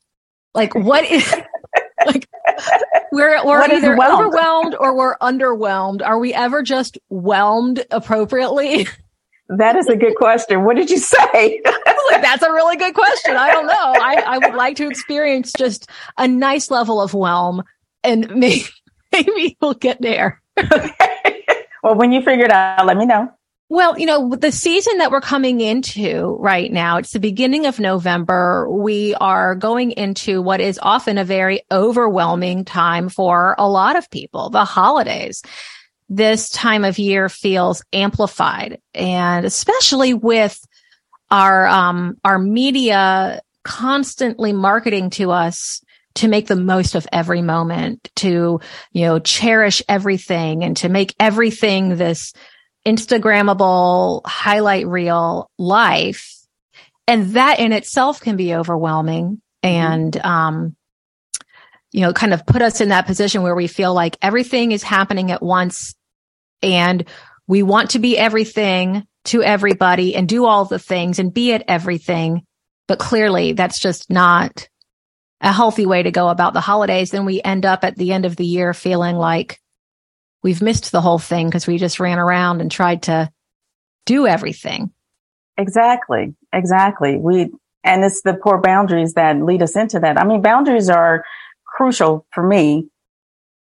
Like 0.56 0.74
what 0.74 1.06
is 1.06 1.32
like 2.08 2.28
we're 3.12 3.46
we're 3.46 3.60
what 3.60 3.72
either 3.72 3.94
overwhelmed 3.94 4.76
or 4.80 4.98
we're 4.98 5.16
underwhelmed. 5.20 6.02
Are 6.04 6.18
we 6.18 6.34
ever 6.34 6.64
just 6.64 6.98
whelmed 7.10 7.86
appropriately? 7.92 8.88
That 9.50 9.78
is 9.78 9.88
a 9.88 9.96
good 9.96 10.18
question. 10.18 10.66
What 10.66 10.76
did 10.76 10.90
you 10.90 10.98
say? 10.98 11.62
That's 12.10 12.44
a 12.44 12.52
really 12.52 12.76
good 12.76 12.94
question. 12.94 13.38
I 13.38 13.50
don't 13.52 13.68
know. 13.68 13.74
I, 13.74 14.22
I 14.26 14.38
would 14.40 14.56
like 14.56 14.76
to 14.76 14.90
experience 14.90 15.54
just 15.58 15.90
a 16.18 16.28
nice 16.28 16.70
level 16.70 17.02
of 17.02 17.14
whelm 17.14 17.64
and 18.04 18.30
maybe, 18.30 18.66
maybe 19.14 19.56
we'll 19.62 19.74
get 19.74 20.02
there. 20.02 20.42
Well, 21.88 21.96
when 21.96 22.12
you 22.12 22.22
figure 22.22 22.44
it 22.44 22.52
out, 22.52 22.86
let 22.86 22.98
me 22.98 23.06
know. 23.06 23.30
Well, 23.70 23.98
you 23.98 24.06
know, 24.06 24.36
the 24.36 24.52
season 24.52 24.98
that 24.98 25.10
we're 25.10 25.22
coming 25.22 25.62
into 25.62 26.36
right 26.40 26.70
now, 26.70 26.98
it's 26.98 27.14
the 27.14 27.20
beginning 27.20 27.66
of 27.66 27.80
November. 27.80 28.70
We 28.70 29.14
are 29.16 29.56
going 29.56 29.92
into 29.92 30.42
what 30.42 30.60
is 30.60 30.80
often 30.82 31.18
a 31.18 31.24
very 31.24 31.62
overwhelming 31.72 32.66
time 32.66 33.08
for 33.08 33.56
a 33.58 33.70
lot 33.70 33.96
of 33.96 34.10
people, 34.10 34.50
the 34.50 34.66
holidays. 34.66 35.42
This 36.10 36.50
time 36.50 36.84
of 36.84 37.00
year 37.00 37.30
feels 37.30 37.84
amplified 37.94 38.80
and 38.94 39.46
especially 39.46 40.14
with 40.14 40.60
our, 41.32 41.68
um, 41.68 42.18
our 42.26 42.40
media 42.40 43.42
constantly 43.64 44.52
marketing 44.52 45.10
to 45.12 45.32
us 45.32 45.82
to 46.18 46.28
make 46.28 46.48
the 46.48 46.56
most 46.56 46.96
of 46.96 47.08
every 47.12 47.42
moment, 47.42 48.10
to, 48.18 48.60
you 48.92 49.06
know, 49.06 49.20
cherish 49.20 49.82
everything 49.88 50.64
and 50.64 50.76
to 50.78 50.90
make 50.90 51.16
everything 51.20 51.96
this 51.96 52.34
Instagrammable 52.86 54.22
highlight 54.26 54.88
reel 54.88 55.52
life. 55.58 56.34
And 57.08 57.28
that 57.32 57.60
in 57.60 57.72
itself 57.72 58.20
can 58.20 58.36
be 58.36 58.56
overwhelming 58.56 59.42
mm-hmm. 59.64 59.68
and, 59.68 60.18
um, 60.18 60.76
you 61.92 62.02
know, 62.02 62.14
kind 62.14 62.34
of 62.34 62.46
put 62.46 62.62
us 62.62 62.82
in 62.82 62.90
that 62.90 63.06
position 63.06 63.44
where 63.44 63.56
we 63.56 63.68
feel 63.68 63.94
like 63.94 64.18
everything 64.22 64.72
is 64.72 64.84
happening 64.84 65.32
at 65.32 65.42
once 65.42 65.96
and 66.62 67.08
we 67.48 67.64
want 67.64 67.92
to 67.92 68.00
be 68.00 68.18
everything 68.18 69.06
to 69.26 69.44
everybody 69.44 70.16
and 70.16 70.28
do 70.28 70.46
all 70.46 70.66
the 70.66 70.80
things 70.80 71.20
and 71.20 71.34
be 71.34 71.54
at 71.54 71.64
everything. 71.68 72.44
But 72.88 73.00
clearly 73.00 73.54
that's 73.54 73.80
just 73.80 74.10
not 74.10 74.68
a 75.42 75.54
healthy 75.54 75.86
way 75.86 76.04
to 76.04 76.12
go 76.12 76.30
about 76.30 76.54
the 76.54 76.62
holidays. 76.62 77.12
Then 77.12 77.26
we 77.26 77.42
end 77.42 77.66
up 77.66 77.84
at 77.84 77.96
the 77.96 78.12
end 78.12 78.26
of 78.26 78.36
the 78.36 78.46
year 78.46 78.74
feeling 78.74 79.16
like 79.18 79.62
we've 80.44 80.62
missed 80.62 80.92
the 80.92 81.02
whole 81.02 81.20
thing 81.20 81.48
because 81.48 81.68
we 81.68 81.78
just 81.78 82.00
ran 82.00 82.20
around 82.20 82.62
and 82.62 82.72
tried 82.72 83.04
to 83.04 83.32
do 84.06 84.26
everything. 84.26 84.92
Exactly. 85.58 86.36
Exactly. 86.54 87.18
We, 87.18 87.52
and 87.84 88.04
it's 88.04 88.22
the 88.22 88.34
poor 88.34 88.60
boundaries 88.62 89.14
that 89.14 89.42
lead 89.42 89.62
us 89.62 89.76
into 89.76 90.00
that. 90.00 90.20
I 90.20 90.26
mean, 90.26 90.42
boundaries 90.42 90.90
are 90.90 91.24
crucial 91.66 92.26
for 92.34 92.46
me 92.46 92.90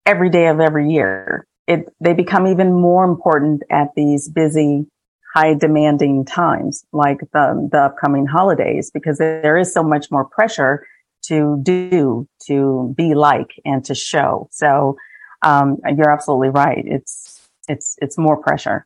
every 0.05 0.29
day 0.29 0.47
of 0.47 0.59
every 0.59 0.89
year. 0.89 1.47
It, 1.67 1.89
they 1.99 2.13
become 2.13 2.47
even 2.47 2.73
more 2.73 3.03
important 3.03 3.63
at 3.71 3.89
these 3.95 4.29
busy, 4.29 4.85
high 5.33 5.55
demanding 5.55 6.25
times 6.25 6.85
like 6.93 7.19
the, 7.33 7.69
the 7.71 7.79
upcoming 7.79 8.25
holidays 8.25 8.91
because 8.93 9.17
there 9.17 9.57
is 9.57 9.73
so 9.73 9.83
much 9.83 10.11
more 10.11 10.23
pressure 10.23 10.85
to 11.27 11.59
do, 11.61 12.27
to 12.47 12.93
be 12.95 13.13
like 13.13 13.59
and 13.65 13.83
to 13.85 13.95
show. 13.95 14.49
So 14.51 14.97
um, 15.41 15.77
you're 15.95 16.11
absolutely 16.11 16.49
right. 16.49 16.83
It's 16.85 17.47
it's 17.67 17.95
it's 18.01 18.17
more 18.17 18.37
pressure. 18.37 18.85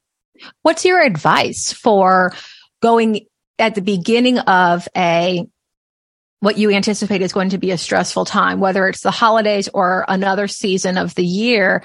What's 0.61 0.85
your 0.85 1.01
advice 1.01 1.73
for 1.73 2.33
going 2.81 3.25
at 3.57 3.75
the 3.75 3.81
beginning 3.81 4.39
of 4.39 4.87
a 4.95 5.45
what 6.41 6.57
you 6.57 6.71
anticipate 6.71 7.21
is 7.21 7.33
going 7.33 7.49
to 7.49 7.57
be 7.57 7.71
a 7.71 7.77
stressful 7.77 8.23
time, 8.23 8.61
whether 8.61 8.87
it's 8.87 9.01
the 9.01 9.11
holidays 9.11 9.67
or 9.73 10.05
another 10.07 10.47
season 10.47 10.97
of 10.97 11.13
the 11.15 11.25
year, 11.25 11.83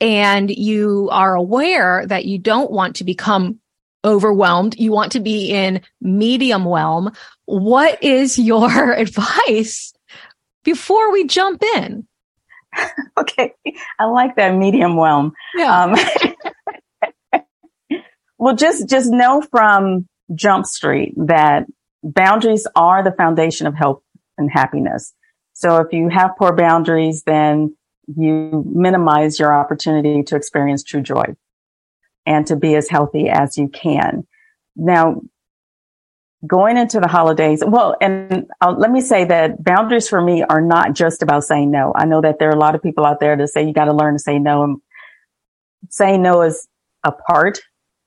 and 0.00 0.50
you 0.50 1.08
are 1.12 1.34
aware 1.34 2.06
that 2.06 2.24
you 2.24 2.38
don't 2.38 2.70
want 2.70 2.96
to 2.96 3.04
become 3.04 3.60
overwhelmed. 4.04 4.78
You 4.78 4.92
want 4.92 5.12
to 5.12 5.20
be 5.20 5.50
in 5.50 5.80
medium 6.00 6.64
whelm. 6.64 7.12
What 7.46 8.02
is 8.02 8.38
your 8.38 8.92
advice 8.96 9.92
before 10.62 11.12
we 11.12 11.26
jump 11.26 11.62
in? 11.76 12.06
okay. 13.18 13.54
I 13.98 14.04
like 14.04 14.36
that 14.36 14.54
medium 14.54 14.96
whelm. 14.96 15.32
Yeah. 15.54 15.96
Um, 17.32 17.42
well, 18.38 18.56
just, 18.56 18.88
just 18.88 19.10
know 19.10 19.42
from 19.42 20.08
Jump 20.34 20.66
Street 20.66 21.14
that 21.16 21.66
boundaries 22.02 22.66
are 22.76 23.02
the 23.02 23.12
foundation 23.12 23.66
of 23.66 23.74
health 23.74 24.02
and 24.36 24.50
happiness. 24.50 25.14
So 25.52 25.76
if 25.76 25.92
you 25.92 26.08
have 26.08 26.32
poor 26.36 26.54
boundaries, 26.54 27.22
then 27.24 27.76
you 28.06 28.64
minimize 28.74 29.38
your 29.38 29.54
opportunity 29.54 30.22
to 30.24 30.36
experience 30.36 30.82
true 30.82 31.00
joy 31.00 31.36
and 32.26 32.46
to 32.46 32.56
be 32.56 32.74
as 32.74 32.88
healthy 32.88 33.28
as 33.28 33.58
you 33.58 33.68
can. 33.68 34.26
Now, 34.76 35.20
going 36.46 36.76
into 36.76 37.00
the 37.00 37.08
holidays, 37.08 37.62
well, 37.66 37.96
and 38.00 38.46
uh, 38.60 38.74
let 38.76 38.90
me 38.90 39.00
say 39.00 39.24
that 39.24 39.62
boundaries 39.62 40.08
for 40.08 40.20
me 40.20 40.42
are 40.42 40.60
not 40.60 40.94
just 40.94 41.22
about 41.22 41.44
saying 41.44 41.70
no. 41.70 41.92
I 41.94 42.04
know 42.04 42.20
that 42.20 42.38
there 42.38 42.48
are 42.48 42.56
a 42.56 42.58
lot 42.58 42.74
of 42.74 42.82
people 42.82 43.04
out 43.04 43.20
there 43.20 43.36
that 43.36 43.48
say 43.48 43.66
you 43.66 43.72
got 43.72 43.86
to 43.86 43.94
learn 43.94 44.14
to 44.14 44.18
say 44.18 44.38
no. 44.38 44.62
And 44.62 44.80
saying 45.90 46.22
no 46.22 46.42
is 46.42 46.66
a 47.04 47.12
part 47.12 47.60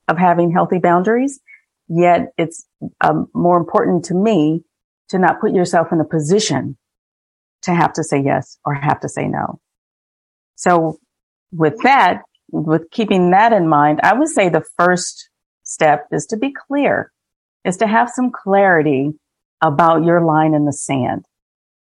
of 0.07 0.17
having 0.17 0.51
healthy 0.51 0.79
boundaries. 0.79 1.39
Yet 1.87 2.33
it's 2.37 2.65
um, 3.01 3.27
more 3.33 3.57
important 3.57 4.05
to 4.05 4.13
me 4.13 4.63
to 5.09 5.19
not 5.19 5.39
put 5.39 5.53
yourself 5.53 5.91
in 5.91 6.01
a 6.01 6.05
position 6.05 6.77
to 7.61 7.73
have 7.73 7.93
to 7.93 8.03
say 8.03 8.21
yes 8.21 8.57
or 8.65 8.73
have 8.73 8.99
to 9.01 9.09
say 9.09 9.27
no. 9.27 9.59
So 10.55 10.99
with 11.51 11.77
that, 11.83 12.23
with 12.51 12.89
keeping 12.91 13.31
that 13.31 13.53
in 13.53 13.67
mind, 13.67 13.99
I 14.03 14.13
would 14.13 14.29
say 14.29 14.49
the 14.49 14.65
first 14.77 15.29
step 15.63 16.07
is 16.11 16.25
to 16.27 16.37
be 16.37 16.53
clear 16.53 17.11
is 17.65 17.77
to 17.77 17.87
have 17.87 18.09
some 18.09 18.31
clarity 18.31 19.13
about 19.61 20.03
your 20.03 20.21
line 20.21 20.53
in 20.53 20.65
the 20.65 20.73
sand. 20.73 21.25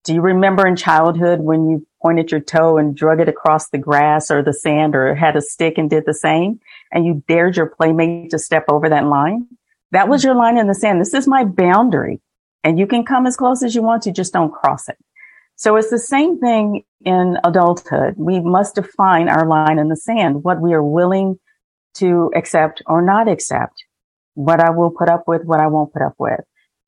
Do 0.04 0.14
you 0.14 0.22
remember 0.22 0.68
in 0.68 0.76
childhood 0.76 1.42
when 1.42 1.70
you 1.70 1.86
pointed 2.02 2.32
your 2.32 2.40
toe 2.40 2.78
and 2.78 2.96
drug 2.96 3.20
it 3.20 3.30
across 3.30 3.70
the 3.70 3.78
grass 3.78 4.30
or 4.30 4.44
the 4.44 4.54
sand 4.54 4.96
or 4.96 5.16
had 5.16 5.36
a 5.36 5.42
stick 5.42 5.78
and 5.78 5.90
did 5.90 6.06
the 6.06 6.14
same 6.14 6.60
and 6.92 7.06
you 7.06 7.24
dared 7.28 7.58
your 7.58 7.68
playmate 7.68 8.32
to 8.32 8.40
step 8.40 8.66
over 8.70 8.90
that 8.90 9.06
line? 9.06 9.48
That 9.92 10.08
was 10.08 10.24
your 10.24 10.36
line 10.36 10.58
in 10.58 10.68
the 10.68 10.76
sand. 10.76 11.02
This 11.02 11.14
is 11.14 11.28
my 11.28 11.44
boundary 11.44 12.22
and 12.64 12.80
you 12.80 12.88
can 12.88 13.04
come 13.04 13.26
as 13.26 13.38
close 13.38 13.64
as 13.64 13.76
you 13.76 13.84
want 13.84 14.04
to, 14.04 14.12
just 14.12 14.34
don't 14.34 14.52
cross 14.52 14.90
it. 14.90 14.98
So 15.56 15.76
it's 15.78 15.90
the 15.90 16.00
same 16.00 16.40
thing 16.40 16.84
in 17.04 17.38
adulthood. 17.44 18.16
We 18.18 18.40
must 18.40 18.76
define 18.76 19.30
our 19.30 19.48
line 19.48 19.80
in 19.80 19.90
the 19.90 19.96
sand, 19.96 20.44
what 20.44 20.62
we 20.62 20.74
are 20.74 20.84
willing 20.84 21.40
to 21.96 22.32
accept 22.36 22.82
or 22.88 23.02
not 23.02 23.30
accept 23.30 23.86
what 24.34 24.60
I 24.60 24.70
will 24.70 24.92
put 24.92 25.10
up 25.10 25.24
with, 25.28 25.44
what 25.46 25.62
I 25.62 25.68
won't 25.68 25.94
put 25.94 26.02
up 26.02 26.16
with. 26.18 26.42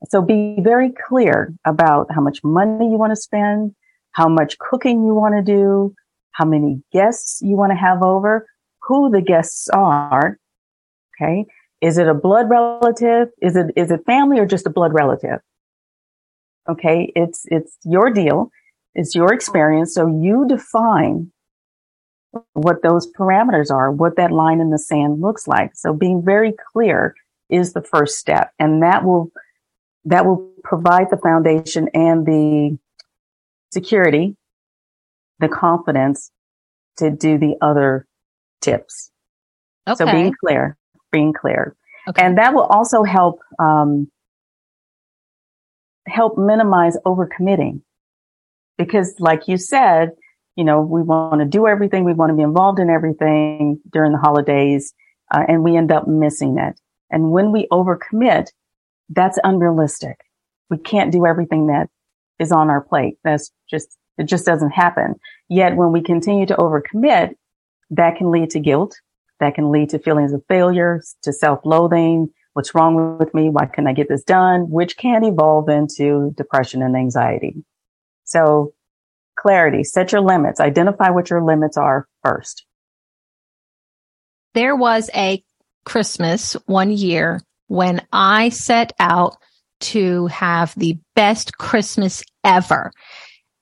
So 0.09 0.21
be 0.21 0.57
very 0.59 0.91
clear 1.07 1.53
about 1.65 2.07
how 2.13 2.21
much 2.21 2.43
money 2.43 2.91
you 2.91 2.97
want 2.97 3.11
to 3.11 3.15
spend, 3.15 3.73
how 4.11 4.27
much 4.27 4.57
cooking 4.59 5.05
you 5.05 5.13
want 5.13 5.35
to 5.35 5.41
do, 5.41 5.93
how 6.31 6.45
many 6.45 6.83
guests 6.91 7.41
you 7.41 7.55
want 7.55 7.71
to 7.71 7.77
have 7.77 8.03
over, 8.03 8.45
who 8.83 9.09
the 9.09 9.21
guests 9.21 9.69
are. 9.69 10.37
Okay. 11.15 11.45
Is 11.81 11.97
it 11.97 12.07
a 12.07 12.13
blood 12.13 12.49
relative? 12.49 13.29
Is 13.41 13.55
it, 13.55 13.67
is 13.75 13.91
it 13.91 14.05
family 14.05 14.39
or 14.39 14.45
just 14.45 14.67
a 14.67 14.69
blood 14.69 14.93
relative? 14.93 15.39
Okay. 16.69 17.11
It's, 17.15 17.45
it's 17.47 17.77
your 17.83 18.09
deal. 18.09 18.51
It's 18.95 19.15
your 19.15 19.33
experience. 19.33 19.93
So 19.93 20.07
you 20.07 20.45
define 20.47 21.31
what 22.53 22.81
those 22.83 23.11
parameters 23.13 23.71
are, 23.71 23.91
what 23.91 24.15
that 24.17 24.31
line 24.31 24.59
in 24.59 24.69
the 24.69 24.79
sand 24.79 25.21
looks 25.21 25.47
like. 25.47 25.71
So 25.75 25.93
being 25.93 26.23
very 26.23 26.53
clear 26.73 27.15
is 27.49 27.73
the 27.73 27.81
first 27.81 28.17
step. 28.17 28.51
And 28.59 28.83
that 28.83 29.03
will, 29.03 29.31
that 30.05 30.25
will 30.25 30.51
provide 30.63 31.09
the 31.09 31.17
foundation 31.17 31.89
and 31.93 32.25
the 32.25 32.77
security, 33.71 34.35
the 35.39 35.47
confidence 35.47 36.31
to 36.97 37.09
do 37.11 37.37
the 37.37 37.55
other 37.61 38.05
tips. 38.61 39.11
Okay. 39.87 39.95
So 39.95 40.11
being 40.11 40.33
clear, 40.43 40.75
being 41.11 41.33
clear. 41.33 41.75
Okay. 42.09 42.23
And 42.23 42.37
that 42.37 42.53
will 42.53 42.63
also 42.63 43.03
help, 43.03 43.39
um, 43.59 44.09
help 46.07 46.37
minimize 46.37 46.97
overcommitting. 47.05 47.81
Because 48.77 49.15
like 49.19 49.47
you 49.47 49.57
said, 49.57 50.11
you 50.55 50.63
know, 50.63 50.81
we 50.81 51.01
want 51.03 51.39
to 51.41 51.45
do 51.45 51.67
everything. 51.67 52.03
We 52.03 52.13
want 52.13 52.31
to 52.31 52.35
be 52.35 52.43
involved 52.43 52.79
in 52.79 52.89
everything 52.89 53.79
during 53.91 54.11
the 54.11 54.17
holidays. 54.17 54.93
Uh, 55.33 55.43
and 55.47 55.63
we 55.63 55.75
end 55.75 55.91
up 55.91 56.07
missing 56.07 56.57
it. 56.57 56.79
And 57.09 57.31
when 57.31 57.51
we 57.51 57.67
overcommit, 57.71 58.47
that's 59.09 59.37
unrealistic. 59.43 60.17
We 60.69 60.77
can't 60.77 61.11
do 61.11 61.25
everything 61.25 61.67
that 61.67 61.89
is 62.39 62.51
on 62.51 62.69
our 62.69 62.81
plate. 62.81 63.17
That's 63.23 63.51
just, 63.69 63.97
it 64.17 64.23
just 64.25 64.45
doesn't 64.45 64.71
happen. 64.71 65.15
Yet 65.49 65.75
when 65.75 65.91
we 65.91 66.01
continue 66.01 66.45
to 66.45 66.55
overcommit, 66.55 67.35
that 67.91 68.17
can 68.17 68.31
lead 68.31 68.49
to 68.51 68.59
guilt. 68.59 68.95
That 69.39 69.55
can 69.55 69.71
lead 69.71 69.89
to 69.89 69.99
feelings 69.99 70.33
of 70.33 70.43
failure, 70.47 71.01
to 71.23 71.31
self-loathing. 71.31 72.29
What's 72.57 72.73
wrong 72.73 73.19
with 73.19 73.35
me? 73.35 73.49
Why 73.51 73.67
can't 73.67 73.87
I 73.87 73.93
get 73.93 74.09
this 74.09 74.23
done? 74.23 74.71
Which 74.71 74.97
can 74.97 75.23
evolve 75.23 75.69
into 75.69 76.33
depression 76.35 76.81
and 76.81 76.95
anxiety. 76.95 77.63
So 78.23 78.73
clarity, 79.37 79.83
set 79.83 80.11
your 80.11 80.21
limits, 80.21 80.59
identify 80.59 81.11
what 81.11 81.29
your 81.29 81.43
limits 81.43 81.77
are 81.77 82.07
first. 82.23 82.65
There 84.55 84.75
was 84.75 85.11
a 85.13 85.43
Christmas 85.85 86.53
one 86.65 86.89
year 86.89 87.41
when 87.67 88.01
I 88.11 88.49
set 88.49 88.91
out 88.97 89.37
to 89.81 90.25
have 90.25 90.73
the 90.75 90.97
best 91.15 91.59
Christmas 91.59 92.23
ever. 92.43 92.91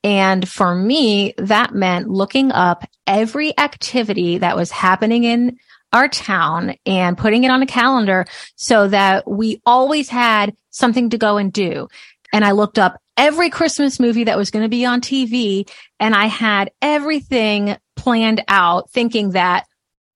And 0.06 0.48
for 0.48 0.74
me, 0.74 1.34
that 1.38 1.76
meant 1.76 2.10
looking 2.10 2.54
up 2.54 2.86
every 3.06 3.58
activity 3.60 4.38
that 4.38 4.56
was 4.56 4.72
happening 4.72 5.26
in 5.26 5.58
our 5.96 6.10
town 6.10 6.76
and 6.86 7.18
putting 7.18 7.46
it 7.46 7.52
on 7.52 7.62
a 7.62 7.66
calendar 7.66 8.26
so 8.58 8.90
that 8.90 9.26
we 9.26 9.62
always 9.66 10.10
had 10.10 10.54
something 10.70 11.10
to 11.12 11.18
go 11.18 11.38
and 11.38 11.54
do. 11.54 11.88
And 12.34 12.44
I 12.44 12.52
looked 12.52 12.78
up 12.78 13.00
every 13.16 13.50
Christmas 13.50 13.98
movie 13.98 14.26
that 14.26 14.38
was 14.38 14.52
going 14.52 14.64
to 14.64 14.70
be 14.70 14.86
on 14.86 15.00
TV 15.00 15.70
and 15.98 16.14
I 16.14 16.26
had 16.26 16.72
everything 16.82 17.78
planned 17.96 18.44
out 18.50 18.92
thinking 18.92 19.32
that 19.32 19.68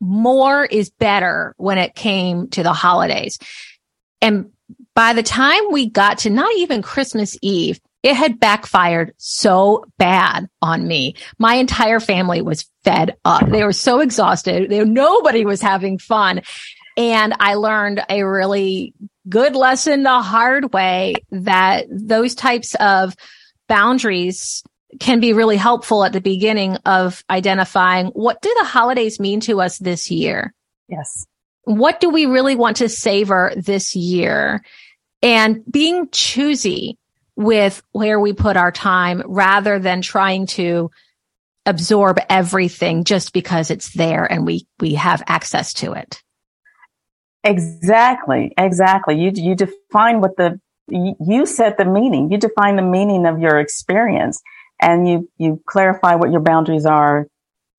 more 0.01 0.65
is 0.65 0.89
better 0.89 1.53
when 1.55 1.77
it 1.77 1.95
came 1.95 2.49
to 2.49 2.61
the 2.61 2.73
holidays. 2.73 3.39
And 4.21 4.51
by 4.95 5.13
the 5.13 5.23
time 5.23 5.71
we 5.71 5.89
got 5.89 6.19
to 6.19 6.29
not 6.29 6.53
even 6.57 6.81
Christmas 6.81 7.37
Eve, 7.41 7.79
it 8.01 8.15
had 8.15 8.39
backfired 8.39 9.13
so 9.17 9.85
bad 9.97 10.49
on 10.61 10.87
me. 10.87 11.15
My 11.37 11.55
entire 11.55 11.99
family 11.99 12.41
was 12.41 12.69
fed 12.83 13.17
up. 13.25 13.49
They 13.49 13.63
were 13.63 13.73
so 13.73 13.99
exhausted. 13.99 14.69
They, 14.69 14.83
nobody 14.85 15.45
was 15.45 15.61
having 15.61 15.97
fun. 15.97 16.41
And 16.95 17.33
I 17.39 17.55
learned 17.55 18.01
a 18.09 18.23
really 18.23 18.93
good 19.27 19.55
lesson 19.55 20.03
the 20.03 20.21
hard 20.21 20.73
way 20.73 21.15
that 21.31 21.85
those 21.89 22.35
types 22.35 22.75
of 22.75 23.15
boundaries 23.67 24.63
can 24.99 25.19
be 25.19 25.33
really 25.33 25.57
helpful 25.57 26.03
at 26.03 26.13
the 26.13 26.21
beginning 26.21 26.77
of 26.85 27.23
identifying 27.29 28.07
what 28.07 28.41
do 28.41 28.53
the 28.59 28.65
holidays 28.65 29.19
mean 29.19 29.39
to 29.41 29.61
us 29.61 29.77
this 29.77 30.09
year? 30.09 30.53
Yes. 30.87 31.27
What 31.63 31.99
do 31.99 32.09
we 32.09 32.25
really 32.25 32.55
want 32.55 32.77
to 32.77 32.89
savor 32.89 33.53
this 33.55 33.95
year? 33.95 34.63
And 35.21 35.63
being 35.69 36.09
choosy 36.11 36.97
with 37.39 37.81
where 37.93 38.19
we 38.19 38.33
put 38.33 38.57
our 38.57 38.71
time 38.71 39.23
rather 39.25 39.79
than 39.79 40.01
trying 40.01 40.45
to 40.45 40.91
absorb 41.65 42.19
everything 42.29 43.05
just 43.05 43.31
because 43.31 43.71
it's 43.71 43.93
there 43.93 44.25
and 44.25 44.45
we, 44.45 44.67
we 44.81 44.95
have 44.95 45.23
access 45.25 45.73
to 45.73 45.93
it. 45.93 46.21
Exactly. 47.45 48.53
Exactly. 48.57 49.17
You, 49.17 49.31
you 49.33 49.55
define 49.55 50.19
what 50.19 50.35
the, 50.35 50.59
you 50.89 51.45
set 51.45 51.77
the 51.77 51.85
meaning. 51.85 52.29
You 52.29 52.37
define 52.37 52.75
the 52.75 52.81
meaning 52.81 53.25
of 53.25 53.39
your 53.39 53.57
experience 53.57 54.41
and 54.81 55.07
you, 55.07 55.29
you 55.37 55.63
clarify 55.65 56.15
what 56.15 56.31
your 56.31 56.41
boundaries 56.41 56.85
are 56.85 57.25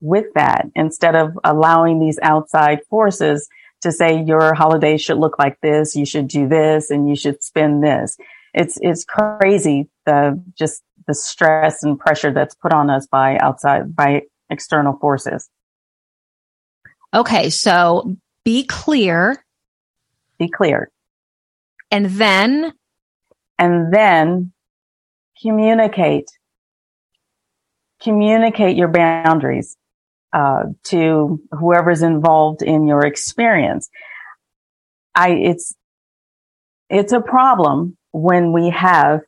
with 0.00 0.32
that 0.36 0.68
instead 0.74 1.14
of 1.14 1.38
allowing 1.44 2.00
these 2.00 2.18
outside 2.22 2.80
forces 2.88 3.46
to 3.82 3.92
say 3.92 4.22
your 4.22 4.54
holiday 4.54 4.96
should 4.96 5.18
look 5.18 5.38
like 5.38 5.60
this, 5.60 5.94
you 5.94 6.06
should 6.06 6.28
do 6.28 6.48
this, 6.48 6.90
and 6.90 7.08
you 7.08 7.16
should 7.16 7.42
spend 7.42 7.84
this. 7.84 8.16
It's, 8.54 8.78
it's 8.80 9.04
crazy 9.04 9.88
the, 10.06 10.42
just 10.58 10.82
the 11.06 11.14
stress 11.14 11.82
and 11.82 11.98
pressure 11.98 12.32
that's 12.32 12.54
put 12.54 12.72
on 12.72 12.90
us 12.90 13.06
by 13.06 13.38
outside, 13.38 13.94
by 13.94 14.22
external 14.48 14.96
forces. 14.98 15.48
Okay. 17.14 17.50
So 17.50 18.16
be 18.44 18.64
clear. 18.64 19.44
Be 20.38 20.48
clear. 20.48 20.90
And 21.90 22.06
then, 22.06 22.72
and 23.58 23.92
then 23.92 24.52
communicate 25.42 26.30
communicate 28.00 28.76
your 28.76 28.88
boundaries 28.88 29.76
uh, 30.32 30.64
to 30.84 31.40
whoever's 31.52 32.02
involved 32.02 32.62
in 32.62 32.86
your 32.86 33.04
experience. 33.04 33.90
I 35.14 35.30
it's 35.30 35.74
it's 36.88 37.12
a 37.12 37.20
problem 37.20 37.96
when 38.12 38.52
we 38.52 38.70
have 38.70 39.20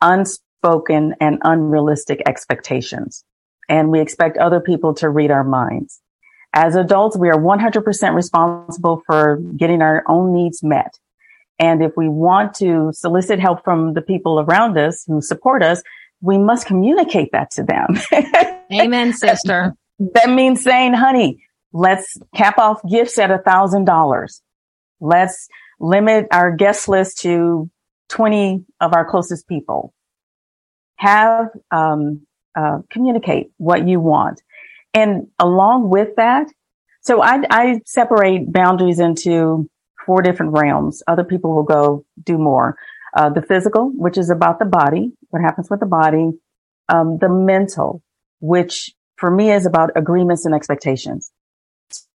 unspoken 0.00 1.14
and 1.20 1.38
unrealistic 1.42 2.22
expectations, 2.26 3.24
and 3.68 3.90
we 3.90 4.00
expect 4.00 4.36
other 4.38 4.60
people 4.60 4.94
to 4.94 5.08
read 5.08 5.30
our 5.30 5.44
minds. 5.44 6.00
As 6.52 6.76
adults, 6.76 7.16
we 7.16 7.28
are 7.30 7.38
100% 7.38 8.14
responsible 8.14 9.02
for 9.06 9.38
getting 9.56 9.82
our 9.82 10.04
own 10.08 10.32
needs 10.32 10.62
met. 10.62 10.94
And 11.58 11.82
if 11.82 11.92
we 11.96 12.08
want 12.08 12.54
to 12.56 12.90
solicit 12.92 13.40
help 13.40 13.64
from 13.64 13.94
the 13.94 14.02
people 14.02 14.40
around 14.40 14.78
us 14.78 15.04
who 15.06 15.20
support 15.20 15.62
us, 15.62 15.82
we 16.20 16.38
must 16.38 16.66
communicate 16.66 17.30
that 17.32 17.50
to 17.52 17.64
them. 17.64 17.98
Amen, 18.72 19.12
sister. 19.12 19.74
That 19.98 20.30
means 20.30 20.62
saying, 20.62 20.94
honey, 20.94 21.44
let's 21.72 22.16
cap 22.34 22.58
off 22.58 22.80
gifts 22.88 23.18
at 23.18 23.30
a 23.30 23.38
thousand 23.38 23.84
dollars. 23.84 24.40
Let's 25.00 25.48
limit 25.78 26.26
our 26.32 26.54
guest 26.54 26.88
list 26.88 27.18
to 27.20 27.70
20 28.08 28.64
of 28.80 28.94
our 28.94 29.04
closest 29.04 29.48
people. 29.48 29.92
Have, 30.96 31.48
um, 31.70 32.26
uh, 32.56 32.78
communicate 32.90 33.50
what 33.56 33.86
you 33.86 34.00
want. 34.00 34.42
And 34.92 35.26
along 35.38 35.90
with 35.90 36.16
that, 36.16 36.46
so 37.00 37.20
I, 37.20 37.42
I 37.50 37.80
separate 37.84 38.52
boundaries 38.52 39.00
into 39.00 39.68
four 40.06 40.22
different 40.22 40.52
realms. 40.52 41.02
Other 41.06 41.24
people 41.24 41.54
will 41.54 41.64
go 41.64 42.04
do 42.22 42.38
more. 42.38 42.76
Uh, 43.14 43.30
the 43.30 43.42
physical, 43.42 43.90
which 43.94 44.16
is 44.16 44.30
about 44.30 44.58
the 44.58 44.64
body, 44.64 45.12
what 45.30 45.42
happens 45.42 45.68
with 45.68 45.80
the 45.80 45.86
body. 45.86 46.30
Um, 46.88 47.18
the 47.18 47.28
mental, 47.28 48.02
which 48.40 48.92
for 49.16 49.30
me 49.30 49.50
is 49.50 49.66
about 49.66 49.90
agreements 49.96 50.44
and 50.44 50.54
expectations. 50.54 51.30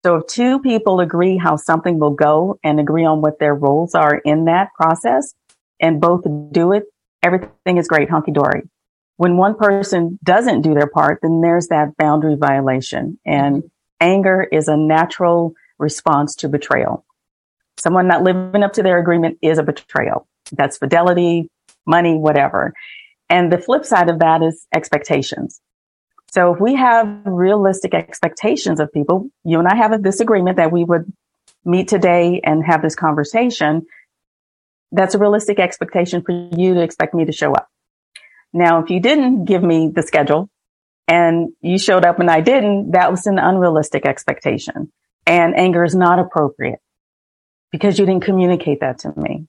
So 0.04 0.18
if 0.18 0.28
two 0.28 0.60
people 0.60 1.00
agree 1.00 1.38
how 1.38 1.56
something 1.56 2.00
will 2.00 2.12
go 2.12 2.60
and 2.64 2.80
agree 2.80 3.06
on 3.06 3.22
what 3.22 3.40
their 3.40 3.56
roles 3.56 3.96
are 3.96 4.16
in 4.16 4.46
that 4.46 4.70
process 4.74 5.34
and 5.80 6.02
both 6.02 6.24
do 6.52 6.74
it, 6.74 6.86
everything 7.24 7.78
is 7.78 7.88
great, 7.88 8.10
hunky 8.10 8.32
dory. 8.32 8.64
When 9.18 9.38
one 9.38 9.56
person 9.56 10.20
doesn't 10.24 10.62
do 10.62 10.74
their 10.74 10.88
part, 10.88 11.20
then 11.22 11.42
there's 11.42 11.68
that 11.68 11.98
boundary 11.98 12.36
violation 12.36 13.20
and 13.26 13.58
mm-hmm. 13.58 13.68
anger 14.00 14.48
is 14.52 14.68
a 14.68 14.78
natural 14.78 15.54
response 15.80 16.36
to 16.38 16.50
betrayal. 16.50 17.04
Someone 17.78 18.08
not 18.08 18.24
living 18.24 18.64
up 18.64 18.74
to 18.74 18.84
their 18.84 19.00
agreement 19.00 19.38
is 19.42 19.58
a 19.58 19.64
betrayal. 19.64 20.28
That's 20.52 20.78
fidelity, 20.78 21.50
money, 21.86 22.16
whatever. 22.16 22.74
And 23.30 23.52
the 23.52 23.58
flip 23.58 23.86
side 23.86 24.10
of 24.10 24.20
that 24.20 24.42
is 24.42 24.66
expectations. 24.74 25.60
So 26.32 26.54
if 26.54 26.60
we 26.60 26.76
have 26.76 27.08
realistic 27.26 27.94
expectations 27.94 28.80
of 28.80 28.92
people, 28.92 29.30
you 29.44 29.60
and 29.60 29.68
I 29.68 29.76
have 29.76 29.92
a 29.92 29.98
disagreement 29.98 30.58
that 30.58 30.72
we 30.72 30.84
would 30.84 31.12
meet 31.66 31.88
today 31.88 32.42
and 32.44 32.66
have 32.66 32.82
this 32.82 32.96
conversation. 32.96 33.86
That's 34.92 35.16
a 35.16 35.20
realistic 35.20 35.60
expectation 35.60 36.22
for 36.22 36.32
you 36.32 36.74
to 36.76 36.82
expect 36.82 37.14
me 37.14 37.26
to 37.26 37.32
show 37.32 37.54
up. 37.54 37.68
Now, 38.54 38.82
if 38.82 38.90
you 38.90 39.00
didn't 39.00 39.46
give 39.46 39.62
me 39.64 39.92
the 39.94 40.02
schedule 40.02 40.50
and 41.08 41.50
you 41.62 41.78
showed 41.78 42.06
up 42.06 42.20
and 42.20 42.30
I 42.30 42.42
didn't, 42.42 42.92
that 42.92 43.12
was 43.12 43.28
an 43.28 43.40
unrealistic 43.40 44.06
expectation 44.06 44.92
and 45.26 45.58
anger 45.58 45.84
is 45.84 45.94
not 45.94 46.20
appropriate 46.20 46.80
because 47.72 48.00
you 48.00 48.06
didn't 48.06 48.24
communicate 48.24 48.80
that 48.80 49.00
to 49.00 49.14
me. 49.18 49.48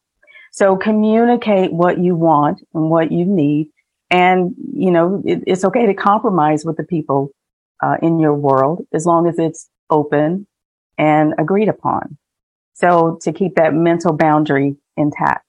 So 0.51 0.77
communicate 0.77 1.73
what 1.73 1.99
you 1.99 2.17
want 2.17 2.61
and 2.75 2.91
what 2.91 3.13
you 3.13 3.25
need. 3.25 3.71
And, 4.11 4.55
you 4.75 4.91
know, 4.91 5.23
it, 5.25 5.45
it's 5.47 5.65
okay 5.65 5.87
to 5.87 5.95
compromise 5.95 6.65
with 6.65 6.77
the 6.77 6.85
people 6.85 7.31
uh, 7.83 7.97
in 8.03 8.19
your 8.19 8.35
world 8.35 8.85
as 8.93 9.07
long 9.07 9.29
as 9.29 9.39
it's 9.39 9.69
open 9.89 10.47
and 10.97 11.35
agreed 11.39 11.69
upon. 11.69 12.19
So 12.75 13.19
to 13.23 13.33
keep 13.33 13.55
that 13.55 13.75
mental 13.75 14.13
boundary 14.13 14.77
intact, 14.99 15.47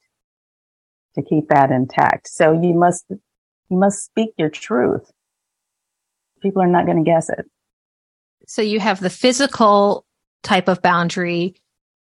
to 1.16 1.22
keep 1.22 1.50
that 1.50 1.72
intact. 1.72 2.28
So 2.30 2.52
you 2.52 2.74
must, 2.74 3.06
you 3.10 3.78
must 3.78 4.06
speak 4.06 4.30
your 4.38 4.50
truth. 4.50 5.12
People 6.42 6.62
are 6.62 6.68
not 6.68 6.86
going 6.86 7.04
to 7.04 7.10
guess 7.10 7.30
it. 7.30 7.46
So 8.48 8.62
you 8.62 8.80
have 8.80 9.00
the 9.00 9.10
physical 9.10 10.06
type 10.44 10.68
of 10.68 10.82
boundary. 10.82 11.56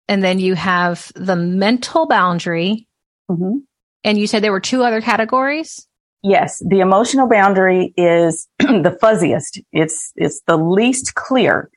And 0.08 0.22
then 0.22 0.38
you 0.38 0.54
have 0.54 1.12
the 1.14 1.36
mental 1.36 2.06
boundary. 2.06 2.88
Mm-hmm. 3.30 3.58
And 4.04 4.18
you 4.18 4.26
said 4.26 4.42
there 4.42 4.52
were 4.52 4.60
two 4.60 4.82
other 4.82 5.00
categories? 5.00 5.86
Yes. 6.22 6.62
The 6.66 6.80
emotional 6.80 7.28
boundary 7.28 7.94
is 7.96 8.48
the 8.58 8.96
fuzziest. 9.02 9.62
It's, 9.72 10.12
it's 10.16 10.42
the 10.46 10.56
least 10.56 11.14
clear 11.14 11.70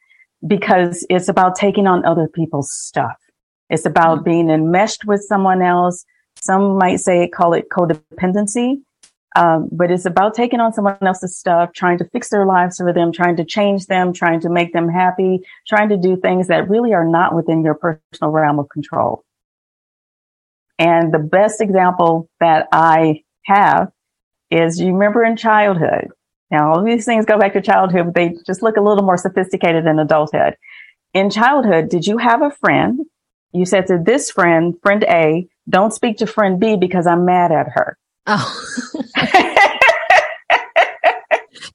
because 0.45 1.05
it's 1.09 1.27
about 1.27 1.55
taking 1.55 1.87
on 1.87 2.05
other 2.05 2.27
people's 2.27 2.71
stuff. 2.71 3.15
It's 3.69 3.85
about 3.85 4.19
mm-hmm. 4.19 4.29
being 4.29 4.49
enmeshed 4.49 5.05
with 5.05 5.21
someone 5.21 5.61
else. 5.61 6.05
Some 6.41 6.77
might 6.77 6.97
say, 6.97 7.27
call 7.27 7.53
it 7.53 7.69
codependency. 7.69 8.81
Um, 9.35 9.67
but 9.69 9.91
it's 9.91 10.05
about 10.05 10.33
taking 10.33 10.61
on 10.61 10.71
someone 10.71 10.97
else's 11.01 11.35
stuff, 11.35 11.73
trying 11.73 11.97
to 11.97 12.05
fix 12.05 12.29
their 12.29 12.45
lives 12.45 12.77
for 12.77 12.93
them, 12.93 13.11
trying 13.11 13.35
to 13.35 13.43
change 13.43 13.87
them, 13.87 14.13
trying 14.13 14.39
to 14.41 14.49
make 14.49 14.71
them 14.71 14.87
happy, 14.87 15.41
trying 15.67 15.89
to 15.89 15.97
do 15.97 16.15
things 16.15 16.47
that 16.47 16.69
really 16.69 16.93
are 16.93 17.05
not 17.05 17.35
within 17.35 17.61
your 17.61 17.73
personal 17.73 18.31
realm 18.31 18.59
of 18.59 18.69
control. 18.69 19.25
And 20.79 21.13
the 21.13 21.19
best 21.19 21.59
example 21.59 22.29
that 22.39 22.69
I 22.71 23.23
have 23.43 23.91
is 24.51 24.79
you 24.79 24.93
remember 24.93 25.23
in 25.23 25.35
childhood. 25.35 26.09
Now, 26.49 26.71
all 26.71 26.83
these 26.83 27.05
things 27.05 27.25
go 27.25 27.37
back 27.37 27.53
to 27.53 27.61
childhood, 27.61 28.05
but 28.05 28.15
they 28.15 28.35
just 28.45 28.61
look 28.61 28.77
a 28.77 28.81
little 28.81 29.03
more 29.03 29.17
sophisticated 29.17 29.85
in 29.85 29.99
adulthood. 29.99 30.55
In 31.13 31.29
childhood, 31.29 31.89
did 31.89 32.07
you 32.07 32.17
have 32.17 32.41
a 32.41 32.51
friend? 32.51 33.01
You 33.55 33.65
said 33.65 33.87
to 33.87 33.97
this 33.97 34.29
friend, 34.29 34.75
friend 34.83 35.05
A, 35.05 35.47
don't 35.69 35.93
speak 35.93 36.17
to 36.17 36.27
friend 36.27 36.59
B 36.59 36.75
because 36.75 37.07
I'm 37.07 37.23
mad 37.25 37.53
at 37.53 37.67
her. 37.73 37.97
Oh. 38.27 38.61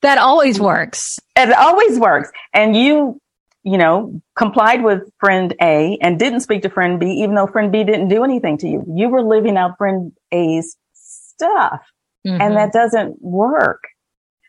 that 0.03 0.19
always 0.19 0.61
works. 0.61 1.19
It 1.37 1.51
always 1.53 1.99
works. 1.99 2.31
And 2.53 2.77
you, 2.77 3.19
you 3.63 3.79
know, 3.79 4.21
complied 4.37 4.83
with 4.83 5.11
friend 5.19 5.55
A 5.63 5.97
and 6.03 6.19
didn't 6.19 6.41
speak 6.41 6.61
to 6.63 6.69
friend 6.69 7.01
B, 7.01 7.07
even 7.23 7.35
though 7.35 7.47
friend 7.47 7.73
B 7.73 7.83
didn't 7.83 8.09
do 8.09 8.25
anything 8.25 8.59
to 8.59 8.69
you. 8.69 8.85
You 8.95 9.09
were 9.09 9.23
living 9.23 9.57
out 9.57 9.79
friend 9.79 10.13
A's 10.33 10.77
stuff. 10.93 11.81
Mm-hmm. 12.27 12.43
And 12.43 12.57
that 12.57 12.75
doesn't 12.75 13.23
work. 13.23 13.85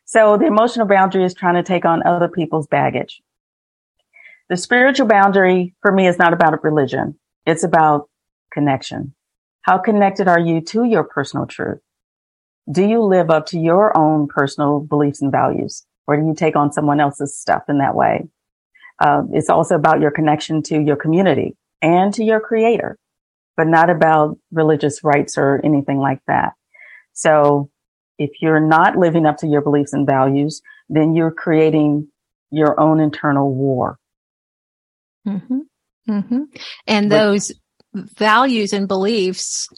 So 0.04 0.38
the 0.38 0.48
emotional 0.48 0.86
boundary 0.86 1.24
is 1.24 1.34
trying 1.34 1.56
to 1.56 1.64
take 1.64 1.86
on 1.86 2.06
other 2.06 2.28
people's 2.28 2.68
baggage. 2.68 3.22
The 4.50 4.58
spiritual 4.58 5.08
boundary 5.08 5.74
for 5.82 5.94
me 5.94 6.08
is 6.10 6.18
not 6.20 6.34
about 6.34 6.62
religion. 6.62 7.18
It's 7.46 7.64
about 7.64 8.10
connection. 8.52 9.14
How 9.64 9.78
connected 9.78 10.28
are 10.28 10.40
you 10.40 10.62
to 10.62 10.84
your 10.84 11.04
personal 11.04 11.46
truth? 11.46 11.80
Do 12.72 12.86
you 12.86 13.04
live 13.04 13.30
up 13.30 13.48
to 13.48 13.60
your 13.60 13.98
own 13.98 14.28
personal 14.28 14.80
beliefs 14.80 15.22
and 15.22 15.32
values? 15.32 15.86
Or 16.08 16.18
do 16.18 16.26
you 16.26 16.36
take 16.36 16.56
on 16.56 16.72
someone 16.72 17.00
else's 17.00 17.38
stuff 17.38 17.64
in 17.70 17.80
that 17.80 17.96
way? 17.96 18.28
Uh, 19.00 19.24
it's 19.32 19.50
also 19.50 19.76
about 19.76 20.02
your 20.02 20.12
connection 20.12 20.62
to 20.64 20.80
your 20.80 20.96
community 20.96 21.56
and 21.82 22.14
to 22.14 22.24
your 22.24 22.40
creator, 22.40 22.98
but 23.58 23.68
not 23.68 23.90
about 23.90 24.38
religious 24.52 25.04
rites 25.04 25.38
or 25.38 25.60
anything 25.64 25.98
like 26.00 26.20
that. 26.28 26.54
So 27.14 27.72
if 28.18 28.30
you're 28.42 28.60
not 28.60 28.98
living 28.98 29.26
up 29.26 29.38
to 29.38 29.48
your 29.48 29.62
beliefs 29.62 29.94
and 29.94 30.06
values, 30.06 30.62
then 30.90 31.16
you're 31.16 31.32
creating 31.32 32.08
your 32.52 32.80
own 32.80 33.00
internal 33.00 33.54
war. 33.54 33.98
Mm-hmm. 35.28 35.60
Mm-hmm. 36.10 36.44
And 36.88 37.10
but, 37.10 37.16
those 37.16 37.52
values 37.94 38.74
and 38.74 38.88
beliefs 38.88 39.70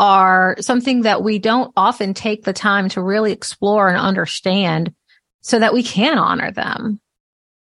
are 0.00 0.56
something 0.60 1.02
that 1.02 1.22
we 1.22 1.38
don't 1.38 1.72
often 1.76 2.14
take 2.14 2.44
the 2.44 2.52
time 2.52 2.88
to 2.90 3.02
really 3.02 3.32
explore 3.32 3.88
and 3.88 3.98
understand 3.98 4.92
so 5.40 5.58
that 5.58 5.74
we 5.74 5.82
can 5.82 6.18
honor 6.18 6.50
them. 6.50 7.00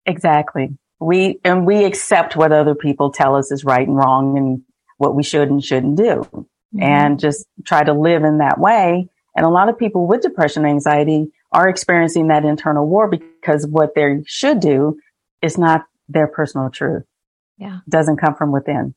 Exactly. 0.04 0.76
We, 1.00 1.38
and 1.44 1.66
we 1.66 1.84
accept 1.84 2.34
what 2.34 2.52
other 2.52 2.74
people 2.74 3.12
tell 3.12 3.36
us 3.36 3.52
is 3.52 3.64
right 3.64 3.86
and 3.86 3.96
wrong 3.96 4.36
and 4.36 4.62
what 4.96 5.14
we 5.14 5.22
should 5.22 5.48
and 5.48 5.62
shouldn't 5.62 5.96
do 5.96 6.26
mm-hmm. 6.74 6.82
and 6.82 7.20
just 7.20 7.46
try 7.64 7.84
to 7.84 7.92
live 7.92 8.24
in 8.24 8.38
that 8.38 8.58
way. 8.58 9.08
And 9.36 9.46
a 9.46 9.50
lot 9.50 9.68
of 9.68 9.78
people 9.78 10.06
with 10.06 10.22
depression 10.22 10.64
and 10.64 10.72
anxiety 10.72 11.30
are 11.52 11.68
experiencing 11.68 12.28
that 12.28 12.44
internal 12.44 12.86
war 12.86 13.08
because 13.08 13.66
what 13.66 13.94
they 13.94 14.22
should 14.26 14.60
do 14.60 14.98
is 15.40 15.56
not 15.56 15.84
their 16.08 16.26
personal 16.26 16.70
truth. 16.70 17.04
Yeah. 17.58 17.78
Doesn't 17.88 18.18
come 18.18 18.34
from 18.34 18.52
within. 18.52 18.94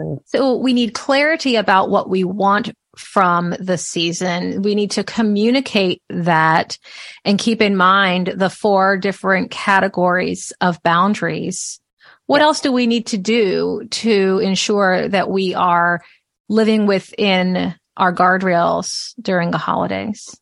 So. 0.00 0.22
so 0.26 0.56
we 0.56 0.72
need 0.72 0.94
clarity 0.94 1.56
about 1.56 1.90
what 1.90 2.08
we 2.08 2.22
want 2.22 2.72
from 2.96 3.54
the 3.58 3.76
season. 3.76 4.62
We 4.62 4.74
need 4.76 4.92
to 4.92 5.04
communicate 5.04 6.02
that 6.08 6.78
and 7.24 7.38
keep 7.38 7.60
in 7.60 7.76
mind 7.76 8.28
the 8.36 8.50
four 8.50 8.96
different 8.96 9.50
categories 9.50 10.52
of 10.60 10.82
boundaries 10.82 11.80
what 12.28 12.42
else 12.42 12.60
do 12.60 12.70
we 12.70 12.86
need 12.86 13.06
to 13.06 13.16
do 13.16 13.88
to 13.90 14.38
ensure 14.40 15.08
that 15.08 15.30
we 15.30 15.54
are 15.54 16.02
living 16.50 16.84
within 16.84 17.74
our 17.96 18.12
guardrails 18.12 19.14
during 19.18 19.50
the 19.50 19.56
holidays? 19.56 20.38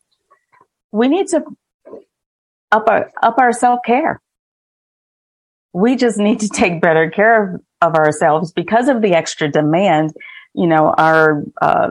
We 0.91 1.07
need 1.07 1.29
to 1.29 1.45
up 2.73 2.89
our 2.89 3.09
up 3.23 3.37
our 3.37 3.53
self 3.53 3.79
care. 3.85 4.21
We 5.77 5.95
just 5.95 6.17
need 6.17 6.39
to 6.39 6.49
take 6.49 6.81
better 6.81 7.11
care 7.11 7.55
of, 7.55 7.61
of 7.81 7.95
ourselves 7.95 8.51
because 8.51 8.87
of 8.87 9.01
the 9.03 9.13
extra 9.13 9.47
demand. 9.47 10.13
You 10.55 10.65
know, 10.65 10.93
our 10.97 11.43
uh, 11.61 11.89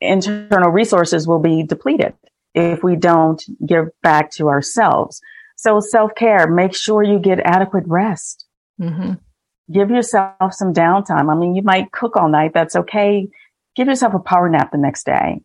internal 0.00 0.70
resources 0.70 1.28
will 1.28 1.38
be 1.38 1.62
depleted 1.62 2.14
if 2.52 2.82
we 2.82 2.96
don't 2.96 3.40
give 3.64 3.90
back 4.02 4.32
to 4.32 4.48
ourselves. 4.48 5.20
So 5.56 5.78
self 5.78 6.16
care, 6.16 6.48
make 6.48 6.74
sure 6.74 7.04
you 7.04 7.20
get 7.20 7.38
adequate 7.38 7.84
rest. 7.86 8.44
Mm-hmm. 8.80 9.12
Give 9.72 9.90
yourself 9.90 10.52
some 10.52 10.74
downtime. 10.74 11.30
I 11.30 11.38
mean, 11.38 11.54
you 11.54 11.62
might 11.62 11.92
cook 11.92 12.16
all 12.16 12.28
night. 12.28 12.50
That's 12.52 12.74
okay. 12.74 13.28
Give 13.76 13.86
yourself 13.86 14.14
a 14.14 14.18
power 14.18 14.48
nap 14.48 14.72
the 14.72 14.78
next 14.78 15.06
day 15.06 15.42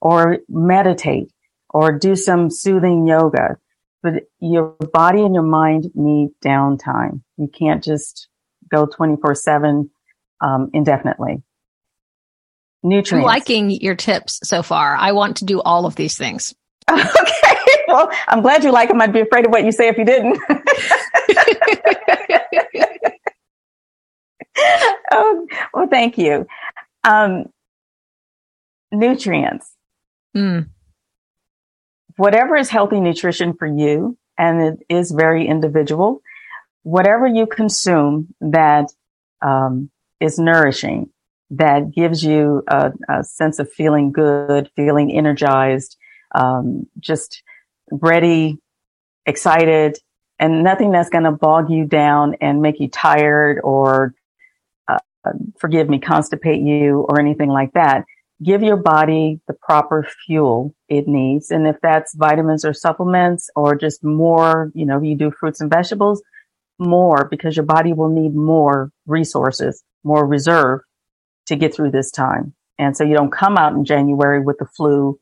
or 0.00 0.38
meditate 0.48 1.32
or 1.70 1.96
do 1.96 2.16
some 2.16 2.50
soothing 2.50 3.06
yoga. 3.06 3.58
But 4.02 4.24
your 4.40 4.74
body 4.92 5.22
and 5.22 5.34
your 5.34 5.44
mind 5.44 5.90
need 5.94 6.30
downtime. 6.44 7.22
You 7.36 7.48
can't 7.48 7.84
just 7.84 8.28
go 8.68 8.86
24 8.86 9.34
seven, 9.34 9.90
um, 10.40 10.70
indefinitely. 10.72 11.42
Nutrients. 12.82 13.24
I'm 13.24 13.26
liking 13.26 13.70
your 13.70 13.94
tips 13.94 14.40
so 14.42 14.62
far. 14.62 14.96
I 14.96 15.12
want 15.12 15.36
to 15.38 15.44
do 15.44 15.60
all 15.60 15.86
of 15.86 15.94
these 15.94 16.18
things. 16.18 16.52
okay. 16.90 17.56
Well, 17.86 18.10
I'm 18.26 18.42
glad 18.42 18.64
you 18.64 18.72
like 18.72 18.88
them. 18.88 19.00
I'd 19.00 19.12
be 19.12 19.20
afraid 19.20 19.46
of 19.46 19.52
what 19.52 19.64
you 19.64 19.70
say 19.70 19.86
if 19.86 19.96
you 19.98 20.04
didn't. 20.04 20.40
oh, 25.12 25.46
well, 25.72 25.86
thank 25.88 26.18
you. 26.18 26.46
Um, 27.04 27.46
nutrients. 28.90 29.70
Mm. 30.36 30.68
Whatever 32.16 32.56
is 32.56 32.68
healthy 32.68 33.00
nutrition 33.00 33.54
for 33.54 33.66
you, 33.66 34.16
and 34.38 34.60
it 34.60 34.86
is 34.88 35.10
very 35.10 35.46
individual, 35.46 36.22
whatever 36.82 37.26
you 37.26 37.46
consume 37.46 38.34
that 38.40 38.90
um, 39.40 39.90
is 40.20 40.38
nourishing, 40.38 41.10
that 41.50 41.92
gives 41.92 42.24
you 42.24 42.62
a, 42.66 42.92
a, 43.08 43.24
sense 43.24 43.58
of 43.58 43.70
feeling 43.70 44.10
good, 44.12 44.70
feeling 44.74 45.12
energized, 45.12 45.96
um, 46.34 46.86
just 46.98 47.42
ready, 47.90 48.58
excited, 49.26 49.98
and 50.38 50.64
nothing 50.64 50.90
that's 50.90 51.10
going 51.10 51.24
to 51.24 51.32
bog 51.32 51.70
you 51.70 51.84
down 51.84 52.36
and 52.40 52.62
make 52.62 52.80
you 52.80 52.88
tired 52.88 53.60
or 53.62 54.14
forgive 55.58 55.88
me, 55.88 55.98
constipate 55.98 56.66
you 56.66 57.06
or 57.08 57.20
anything 57.20 57.48
like 57.48 57.72
that. 57.74 58.04
Give 58.42 58.62
your 58.62 58.76
body 58.76 59.40
the 59.46 59.54
proper 59.54 60.06
fuel 60.26 60.74
it 60.88 61.06
needs. 61.06 61.50
And 61.50 61.66
if 61.66 61.76
that's 61.82 62.14
vitamins 62.14 62.64
or 62.64 62.72
supplements 62.72 63.50
or 63.54 63.74
just 63.76 64.02
more, 64.02 64.70
you 64.74 64.86
know, 64.86 65.00
you 65.00 65.16
do 65.16 65.30
fruits 65.30 65.60
and 65.60 65.70
vegetables, 65.70 66.22
more 66.78 67.28
because 67.30 67.56
your 67.56 67.66
body 67.66 67.92
will 67.92 68.08
need 68.08 68.34
more 68.34 68.90
resources, 69.06 69.82
more 70.02 70.26
reserve 70.26 70.80
to 71.46 71.56
get 71.56 71.74
through 71.74 71.90
this 71.90 72.10
time. 72.10 72.54
And 72.78 72.96
so 72.96 73.04
you 73.04 73.14
don't 73.14 73.30
come 73.30 73.56
out 73.56 73.74
in 73.74 73.84
January 73.84 74.40
with 74.40 74.58
the 74.58 74.66
flu 74.66 75.18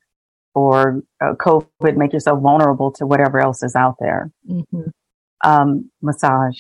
or 0.55 1.03
uh, 1.21 1.35
COVID, 1.35 1.97
make 1.97 2.13
yourself 2.13 2.41
vulnerable 2.41 2.91
to 2.93 3.07
whatever 3.07 3.41
else 3.41 3.63
is 3.63 3.77
out 3.77 3.97
there. 4.01 4.31
Mm-hmm. 4.49 4.91
Um, 5.45 5.91
massage. 6.03 6.59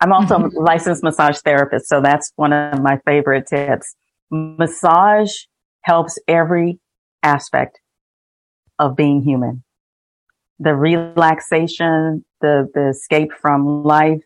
I'm 0.00 0.12
also 0.12 0.36
a 0.44 0.50
licensed 0.54 1.02
massage 1.02 1.38
therapist, 1.38 1.88
so 1.88 2.00
that's 2.00 2.32
one 2.36 2.52
of 2.52 2.80
my 2.82 3.00
favorite 3.06 3.46
tips. 3.46 3.94
Massage 4.30 5.32
helps 5.84 6.18
every 6.26 6.80
aspect 7.22 7.80
of 8.78 8.96
being 8.96 9.22
human. 9.22 9.62
The 10.58 10.74
relaxation, 10.74 12.24
the, 12.40 12.70
the 12.74 12.88
escape 12.88 13.32
from 13.40 13.84
life, 13.84 14.22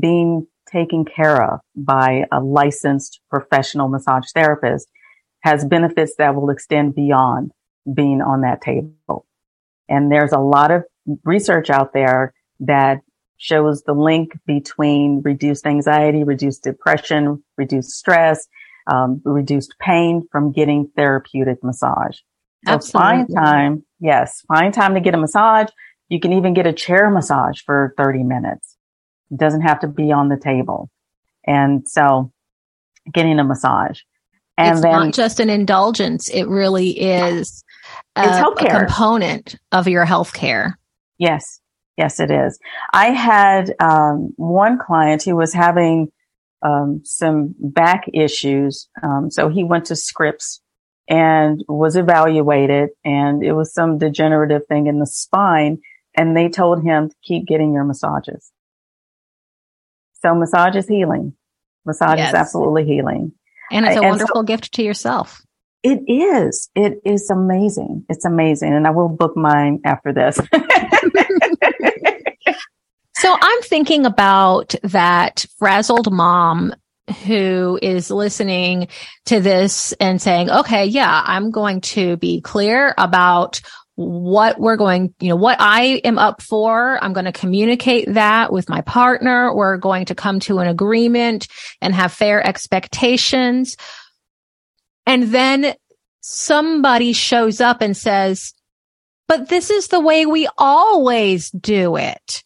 being 0.00 0.46
taken 0.70 1.04
care 1.04 1.42
of 1.42 1.60
by 1.76 2.24
a 2.32 2.40
licensed 2.40 3.20
professional 3.30 3.88
massage 3.88 4.24
therapist 4.34 4.88
has 5.40 5.64
benefits 5.64 6.14
that 6.18 6.34
will 6.34 6.50
extend 6.50 6.94
beyond 6.94 7.52
being 7.92 8.20
on 8.20 8.40
that 8.40 8.62
table. 8.62 9.26
And 9.88 10.10
there's 10.10 10.32
a 10.32 10.38
lot 10.38 10.70
of 10.70 10.82
research 11.24 11.68
out 11.70 11.92
there 11.92 12.32
that 12.60 13.02
shows 13.36 13.82
the 13.82 13.92
link 13.92 14.32
between 14.46 15.20
reduced 15.22 15.66
anxiety, 15.66 16.24
reduced 16.24 16.64
depression, 16.64 17.44
reduced 17.58 17.90
stress, 17.90 18.48
um, 18.86 19.20
reduced 19.24 19.74
pain 19.80 20.26
from 20.30 20.52
getting 20.52 20.88
therapeutic 20.96 21.62
massage. 21.62 22.18
So 22.66 22.72
Absolutely. 22.72 23.00
find 23.00 23.28
time. 23.34 23.84
Yes. 24.00 24.42
Find 24.48 24.72
time 24.72 24.94
to 24.94 25.00
get 25.00 25.14
a 25.14 25.18
massage. 25.18 25.68
You 26.08 26.20
can 26.20 26.32
even 26.32 26.54
get 26.54 26.66
a 26.66 26.72
chair 26.72 27.10
massage 27.10 27.60
for 27.62 27.94
30 27.96 28.22
minutes. 28.22 28.76
It 29.30 29.38
doesn't 29.38 29.62
have 29.62 29.80
to 29.80 29.88
be 29.88 30.12
on 30.12 30.28
the 30.28 30.36
table. 30.36 30.90
And 31.46 31.88
so 31.88 32.32
getting 33.12 33.38
a 33.38 33.44
massage. 33.44 34.00
And 34.58 34.72
it's 34.72 34.82
then 34.82 34.92
not 34.92 35.14
just 35.14 35.38
an 35.38 35.50
indulgence. 35.50 36.28
It 36.28 36.44
really 36.44 36.90
is 36.90 37.62
a, 38.16 38.22
It's 38.24 38.38
a 38.38 38.68
component 38.68 39.56
of 39.72 39.86
your 39.86 40.04
health 40.04 40.32
care. 40.32 40.78
Yes. 41.18 41.60
Yes, 41.96 42.20
it 42.20 42.30
is. 42.30 42.58
I 42.92 43.06
had 43.06 43.74
um, 43.80 44.32
one 44.36 44.78
client 44.78 45.22
who 45.22 45.34
was 45.34 45.52
having 45.52 46.12
um, 46.62 47.02
some 47.04 47.54
back 47.58 48.04
issues. 48.12 48.88
Um, 49.02 49.30
so 49.30 49.48
he 49.48 49.64
went 49.64 49.86
to 49.86 49.96
Scripps 49.96 50.60
and 51.08 51.62
was 51.68 51.96
evaluated 51.96 52.90
and 53.04 53.42
it 53.44 53.52
was 53.52 53.72
some 53.72 53.98
degenerative 53.98 54.62
thing 54.68 54.86
in 54.86 54.98
the 54.98 55.06
spine. 55.06 55.78
And 56.16 56.36
they 56.36 56.48
told 56.48 56.82
him 56.82 57.10
to 57.10 57.14
keep 57.22 57.46
getting 57.46 57.74
your 57.74 57.84
massages. 57.84 58.50
So 60.22 60.34
massage 60.34 60.74
is 60.76 60.88
healing. 60.88 61.34
Massage 61.84 62.18
Yes. 62.18 62.30
is 62.30 62.34
absolutely 62.34 62.84
healing. 62.86 63.32
And 63.70 63.84
it's 63.86 63.96
a 63.96 63.98
And 64.00 64.04
so- 64.04 64.08
wonderful 64.08 64.42
gift 64.42 64.72
to 64.74 64.82
yourself. 64.82 65.42
It 65.82 66.00
is. 66.10 66.68
It 66.74 67.00
is 67.04 67.30
amazing. 67.30 68.06
It's 68.08 68.24
amazing. 68.24 68.72
And 68.72 68.86
I 68.88 68.90
will 68.90 69.08
book 69.08 69.36
mine 69.36 69.80
after 69.84 70.12
this. 70.12 70.36
So 73.18 73.34
I'm 73.40 73.62
thinking 73.62 74.04
about 74.04 74.74
that 74.82 75.46
frazzled 75.58 76.12
mom 76.12 76.74
who 77.24 77.78
is 77.80 78.10
listening 78.10 78.88
to 79.26 79.40
this 79.40 79.92
and 79.94 80.20
saying, 80.20 80.50
okay, 80.50 80.84
yeah, 80.84 81.22
I'm 81.24 81.50
going 81.50 81.80
to 81.82 82.18
be 82.18 82.42
clear 82.42 82.94
about 82.98 83.62
what 83.94 84.60
we're 84.60 84.76
going, 84.76 85.14
you 85.18 85.30
know, 85.30 85.36
what 85.36 85.56
I 85.60 86.02
am 86.04 86.18
up 86.18 86.42
for. 86.42 87.02
I'm 87.02 87.14
going 87.14 87.24
to 87.24 87.32
communicate 87.32 88.12
that 88.12 88.52
with 88.52 88.68
my 88.68 88.82
partner. 88.82 89.54
We're 89.54 89.78
going 89.78 90.04
to 90.06 90.14
come 90.14 90.38
to 90.40 90.58
an 90.58 90.68
agreement 90.68 91.48
and 91.80 91.94
have 91.94 92.12
fair 92.12 92.46
expectations. 92.46 93.78
And 95.06 95.22
then 95.24 95.74
somebody 96.20 97.14
shows 97.14 97.62
up 97.62 97.80
and 97.80 97.96
says, 97.96 98.52
but 99.26 99.48
this 99.48 99.70
is 99.70 99.88
the 99.88 100.00
way 100.00 100.26
we 100.26 100.48
always 100.58 101.50
do 101.50 101.96
it 101.96 102.42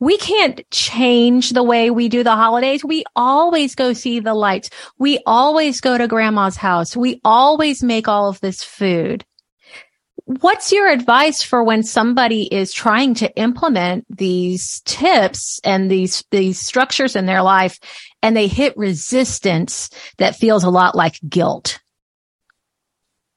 we 0.00 0.16
can't 0.18 0.68
change 0.70 1.50
the 1.50 1.62
way 1.62 1.90
we 1.90 2.08
do 2.08 2.22
the 2.22 2.36
holidays. 2.36 2.84
We 2.84 3.04
always 3.16 3.74
go 3.74 3.92
see 3.92 4.20
the 4.20 4.34
lights. 4.34 4.70
We 4.98 5.20
always 5.26 5.80
go 5.80 5.98
to 5.98 6.06
grandma's 6.06 6.56
house. 6.56 6.96
We 6.96 7.20
always 7.24 7.82
make 7.82 8.06
all 8.06 8.28
of 8.28 8.40
this 8.40 8.62
food. 8.62 9.24
What's 10.24 10.72
your 10.72 10.88
advice 10.88 11.42
for 11.42 11.64
when 11.64 11.82
somebody 11.82 12.42
is 12.42 12.72
trying 12.72 13.14
to 13.14 13.34
implement 13.36 14.04
these 14.14 14.82
tips 14.84 15.58
and 15.64 15.90
these, 15.90 16.22
these 16.30 16.60
structures 16.60 17.16
in 17.16 17.26
their 17.26 17.42
life 17.42 17.80
and 18.22 18.36
they 18.36 18.46
hit 18.46 18.76
resistance 18.76 19.88
that 20.18 20.36
feels 20.36 20.64
a 20.64 20.70
lot 20.70 20.94
like 20.94 21.18
guilt? 21.28 21.80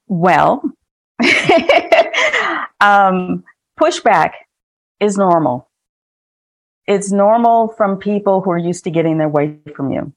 Well, 0.06 0.62
um, 2.80 3.44
pushback 3.80 4.32
is 5.00 5.16
normal. 5.16 5.70
It's 6.92 7.10
normal 7.10 7.68
from 7.76 7.98
people 7.98 8.42
who 8.42 8.50
are 8.50 8.58
used 8.58 8.84
to 8.84 8.90
getting 8.90 9.16
their 9.16 9.28
way 9.28 9.58
from 9.74 9.90
you. 9.90 10.12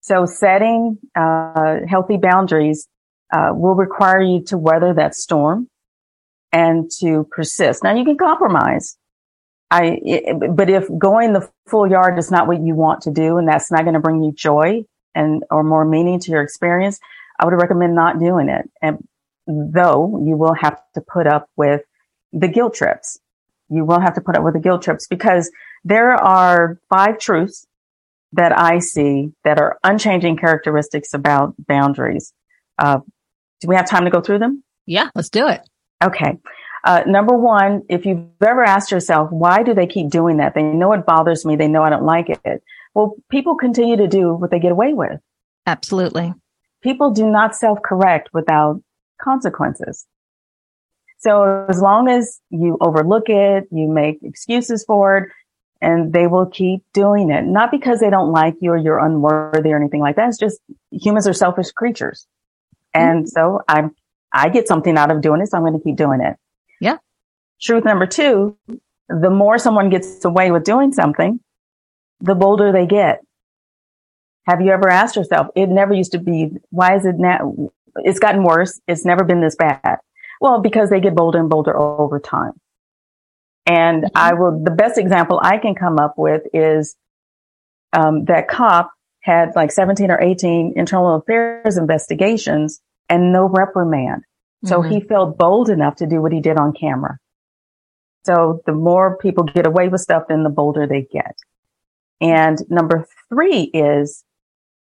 So 0.00 0.26
setting 0.26 0.98
uh, 1.14 1.76
healthy 1.88 2.16
boundaries 2.16 2.88
uh, 3.32 3.50
will 3.52 3.76
require 3.76 4.20
you 4.20 4.42
to 4.48 4.58
weather 4.58 4.92
that 4.94 5.14
storm 5.14 5.68
and 6.52 6.90
to 7.00 7.28
persist. 7.30 7.84
Now 7.84 7.94
you 7.94 8.04
can 8.04 8.16
compromise. 8.16 8.96
I, 9.70 9.98
but 10.50 10.68
if 10.68 10.88
going 10.98 11.32
the 11.32 11.48
full 11.66 11.88
yard 11.88 12.18
is 12.18 12.30
not 12.30 12.46
what 12.48 12.60
you 12.60 12.74
want 12.74 13.02
to 13.02 13.10
do, 13.10 13.38
and 13.38 13.48
that's 13.48 13.70
not 13.70 13.82
going 13.82 13.94
to 13.94 14.00
bring 14.00 14.22
you 14.22 14.32
joy 14.32 14.84
and 15.14 15.44
or 15.50 15.62
more 15.62 15.84
meaning 15.84 16.18
to 16.20 16.30
your 16.30 16.42
experience, 16.42 16.98
I 17.38 17.44
would 17.44 17.54
recommend 17.54 17.94
not 17.94 18.18
doing 18.18 18.48
it. 18.48 18.68
And 18.82 19.06
though 19.46 20.20
you 20.24 20.36
will 20.36 20.54
have 20.54 20.80
to 20.94 21.00
put 21.00 21.26
up 21.26 21.48
with 21.56 21.82
the 22.32 22.48
guilt 22.48 22.74
trips, 22.74 23.18
you 23.68 23.84
will 23.84 24.00
have 24.00 24.14
to 24.14 24.20
put 24.20 24.36
up 24.36 24.44
with 24.44 24.54
the 24.54 24.60
guilt 24.60 24.82
trips 24.82 25.06
because 25.08 25.50
there 25.84 26.12
are 26.12 26.78
five 26.88 27.18
truths 27.18 27.66
that 28.32 28.56
I 28.58 28.78
see 28.80 29.32
that 29.44 29.58
are 29.60 29.78
unchanging 29.84 30.36
characteristics 30.36 31.14
about 31.14 31.54
boundaries. 31.58 32.32
Uh, 32.78 33.00
do 33.60 33.68
we 33.68 33.76
have 33.76 33.88
time 33.88 34.04
to 34.04 34.10
go 34.10 34.20
through 34.20 34.40
them? 34.40 34.64
Yeah, 34.86 35.10
let's 35.14 35.30
do 35.30 35.46
it. 35.46 35.60
Okay. 36.02 36.38
Uh, 36.84 37.02
number 37.06 37.34
one, 37.34 37.82
if 37.88 38.04
you've 38.04 38.26
ever 38.42 38.62
asked 38.62 38.90
yourself, 38.90 39.30
why 39.30 39.62
do 39.62 39.72
they 39.72 39.86
keep 39.86 40.10
doing 40.10 40.36
that? 40.38 40.54
They 40.54 40.62
know 40.62 40.92
it 40.92 41.06
bothers 41.06 41.44
me. 41.44 41.56
They 41.56 41.68
know 41.68 41.82
I 41.82 41.90
don't 41.90 42.04
like 42.04 42.28
it. 42.28 42.62
Well, 42.94 43.16
people 43.30 43.56
continue 43.56 43.96
to 43.96 44.06
do 44.06 44.34
what 44.34 44.50
they 44.50 44.58
get 44.58 44.72
away 44.72 44.92
with. 44.92 45.20
Absolutely. 45.66 46.34
People 46.82 47.10
do 47.10 47.30
not 47.30 47.56
self 47.56 47.80
correct 47.82 48.28
without 48.34 48.82
consequences. 49.20 50.06
So 51.18 51.64
as 51.70 51.80
long 51.80 52.08
as 52.08 52.38
you 52.50 52.76
overlook 52.82 53.30
it, 53.30 53.66
you 53.70 53.88
make 53.88 54.18
excuses 54.22 54.84
for 54.84 55.16
it, 55.16 55.30
and 55.84 56.14
they 56.14 56.26
will 56.26 56.46
keep 56.46 56.82
doing 56.94 57.30
it. 57.30 57.44
Not 57.44 57.70
because 57.70 58.00
they 58.00 58.08
don't 58.08 58.32
like 58.32 58.54
you 58.60 58.70
or 58.70 58.76
you're 58.78 58.98
unworthy 58.98 59.70
or 59.70 59.76
anything 59.76 60.00
like 60.00 60.16
that. 60.16 60.30
It's 60.30 60.38
just 60.38 60.58
humans 60.90 61.28
are 61.28 61.34
selfish 61.34 61.72
creatures. 61.72 62.26
And 62.94 63.24
mm-hmm. 63.24 63.28
so 63.28 63.60
I'm, 63.68 63.94
I 64.32 64.48
get 64.48 64.66
something 64.66 64.96
out 64.96 65.10
of 65.10 65.20
doing 65.20 65.42
it. 65.42 65.50
So 65.50 65.58
I'm 65.58 65.62
going 65.62 65.78
to 65.78 65.84
keep 65.84 65.96
doing 65.96 66.22
it. 66.22 66.36
Yeah. 66.80 66.96
Truth 67.60 67.84
number 67.84 68.06
two, 68.06 68.56
the 69.10 69.28
more 69.28 69.58
someone 69.58 69.90
gets 69.90 70.24
away 70.24 70.50
with 70.50 70.64
doing 70.64 70.90
something, 70.90 71.38
the 72.20 72.34
bolder 72.34 72.72
they 72.72 72.86
get. 72.86 73.20
Have 74.46 74.62
you 74.62 74.70
ever 74.70 74.88
asked 74.88 75.16
yourself, 75.16 75.48
it 75.54 75.68
never 75.68 75.92
used 75.92 76.12
to 76.12 76.18
be, 76.18 76.50
why 76.70 76.96
is 76.96 77.04
it 77.04 77.16
now? 77.18 77.70
It's 77.96 78.18
gotten 78.18 78.42
worse. 78.42 78.80
It's 78.88 79.04
never 79.04 79.22
been 79.22 79.42
this 79.42 79.56
bad. 79.56 79.98
Well, 80.40 80.60
because 80.60 80.88
they 80.88 81.00
get 81.00 81.14
bolder 81.14 81.40
and 81.40 81.50
bolder 81.50 81.76
over 81.76 82.18
time. 82.18 82.52
And 83.66 84.10
I 84.14 84.34
will, 84.34 84.62
the 84.62 84.70
best 84.70 84.98
example 84.98 85.40
I 85.42 85.58
can 85.58 85.74
come 85.74 85.98
up 85.98 86.14
with 86.18 86.42
is, 86.52 86.96
um, 87.92 88.24
that 88.26 88.48
cop 88.48 88.90
had 89.20 89.56
like 89.56 89.72
17 89.72 90.10
or 90.10 90.20
18 90.20 90.74
internal 90.76 91.16
affairs 91.16 91.76
investigations 91.78 92.80
and 93.08 93.32
no 93.32 93.46
reprimand. 93.48 94.22
So 94.64 94.82
Mhm. 94.82 94.90
he 94.90 95.00
felt 95.00 95.38
bold 95.38 95.70
enough 95.70 95.96
to 95.96 96.06
do 96.06 96.20
what 96.20 96.32
he 96.32 96.40
did 96.40 96.58
on 96.58 96.72
camera. 96.72 97.18
So 98.24 98.60
the 98.66 98.72
more 98.72 99.16
people 99.16 99.44
get 99.44 99.66
away 99.66 99.88
with 99.88 100.00
stuff, 100.00 100.24
then 100.28 100.42
the 100.42 100.50
bolder 100.50 100.86
they 100.86 101.02
get. 101.02 101.36
And 102.20 102.58
number 102.70 103.06
three 103.28 103.62
is 103.74 104.24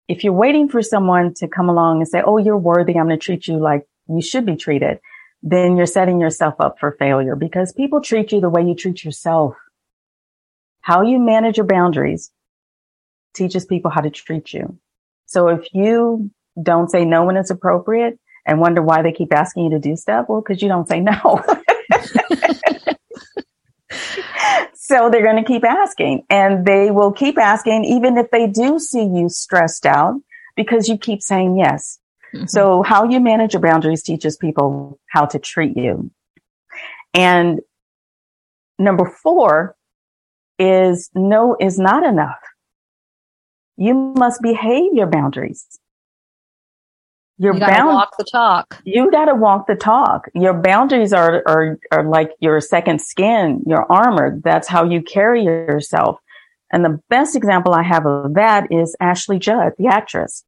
if 0.07 0.23
you're 0.23 0.33
waiting 0.33 0.67
for 0.67 0.81
someone 0.81 1.33
to 1.35 1.47
come 1.47 1.69
along 1.69 1.99
and 1.99 2.07
say, 2.07 2.21
Oh, 2.21 2.37
you're 2.37 2.57
worthy. 2.57 2.97
I'm 2.97 3.07
going 3.07 3.17
to 3.19 3.23
treat 3.25 3.47
you 3.47 3.57
like 3.57 3.85
you 4.07 4.21
should 4.21 4.45
be 4.45 4.55
treated. 4.57 4.99
Then 5.43 5.75
you're 5.75 5.85
setting 5.87 6.19
yourself 6.19 6.55
up 6.59 6.79
for 6.79 6.91
failure 6.91 7.35
because 7.35 7.73
people 7.73 8.01
treat 8.01 8.31
you 8.31 8.41
the 8.41 8.49
way 8.49 8.61
you 8.63 8.75
treat 8.75 9.03
yourself. 9.03 9.55
How 10.81 11.01
you 11.01 11.19
manage 11.19 11.57
your 11.57 11.65
boundaries 11.65 12.31
teaches 13.33 13.65
people 13.65 13.91
how 13.91 14.01
to 14.01 14.09
treat 14.09 14.53
you. 14.53 14.77
So 15.25 15.47
if 15.47 15.73
you 15.73 16.29
don't 16.61 16.89
say 16.91 17.05
no 17.05 17.25
when 17.25 17.37
it's 17.37 17.49
appropriate 17.49 18.19
and 18.45 18.59
wonder 18.59 18.81
why 18.81 19.01
they 19.01 19.13
keep 19.13 19.33
asking 19.33 19.63
you 19.65 19.69
to 19.71 19.79
do 19.79 19.95
stuff, 19.95 20.25
well, 20.27 20.41
because 20.41 20.61
you 20.61 20.67
don't 20.67 20.87
say 20.87 20.99
no. 20.99 21.43
so 24.73 25.09
they're 25.09 25.23
going 25.23 25.41
to 25.41 25.47
keep 25.47 25.63
asking 25.63 26.25
and 26.29 26.65
they 26.65 26.91
will 26.91 27.13
keep 27.13 27.37
asking 27.37 27.85
even 27.85 28.17
if 28.17 28.29
they 28.31 28.47
do 28.47 28.77
see 28.77 29.03
you 29.03 29.29
stressed 29.29 29.85
out 29.85 30.19
because 30.55 30.89
you 30.89 30.97
keep 30.97 31.21
saying 31.21 31.57
yes. 31.57 32.00
Mhm. 32.33 32.49
So 32.49 32.83
how 32.83 33.03
you 33.03 33.19
manage 33.19 33.53
your 33.53 33.61
boundaries 33.61 34.03
teaches 34.03 34.37
people 34.37 34.99
how 35.09 35.25
to 35.25 35.39
treat 35.39 35.75
you. 35.75 36.11
And 37.13 37.61
number 38.79 39.05
four 39.05 39.75
is 40.57 41.09
no 41.13 41.55
is 41.59 41.77
not 41.79 42.03
enough. 42.03 42.39
You 43.77 43.93
must 43.95 44.41
behave 44.41 44.93
your 44.93 45.07
boundaries. 45.07 45.79
You're 47.41 47.55
you 47.55 47.59
gotta 47.59 47.73
bound. 47.73 47.95
walk 47.95 48.17
the 48.17 48.23
talk. 48.23 48.81
You 48.83 49.09
got 49.09 49.25
to 49.25 49.33
walk 49.33 49.65
the 49.65 49.75
talk. 49.75 50.27
Your 50.35 50.53
boundaries 50.53 51.11
are, 51.11 51.41
are, 51.47 51.79
are 51.91 52.03
like 52.03 52.33
your 52.39 52.61
second 52.61 53.01
skin, 53.01 53.63
your 53.65 53.91
armor. 53.91 54.39
That's 54.43 54.67
how 54.67 54.83
you 54.83 55.01
carry 55.01 55.43
yourself. 55.43 56.19
And 56.71 56.85
the 56.85 56.99
best 57.09 57.35
example 57.35 57.73
I 57.73 57.81
have 57.81 58.05
of 58.05 58.35
that 58.35 58.71
is 58.71 58.95
Ashley 58.99 59.39
Judd, 59.39 59.73
the 59.79 59.87
actress. 59.87 60.45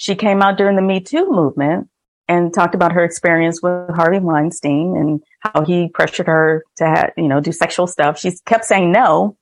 She 0.00 0.14
came 0.14 0.40
out 0.40 0.56
during 0.56 0.76
the 0.76 0.82
Me 0.82 0.98
Too 1.00 1.30
movement 1.30 1.86
and 2.26 2.54
talked 2.54 2.74
about 2.74 2.92
her 2.92 3.04
experience 3.04 3.62
with 3.62 3.90
Harvey 3.90 4.18
Weinstein 4.18 4.96
and 4.96 5.22
how 5.40 5.62
he 5.62 5.90
pressured 5.90 6.26
her 6.26 6.64
to, 6.78 6.86
ha- 6.86 7.10
you 7.18 7.28
know, 7.28 7.38
do 7.40 7.52
sexual 7.52 7.86
stuff. 7.86 8.18
She 8.18 8.32
kept 8.46 8.64
saying 8.64 8.90
no. 8.90 9.36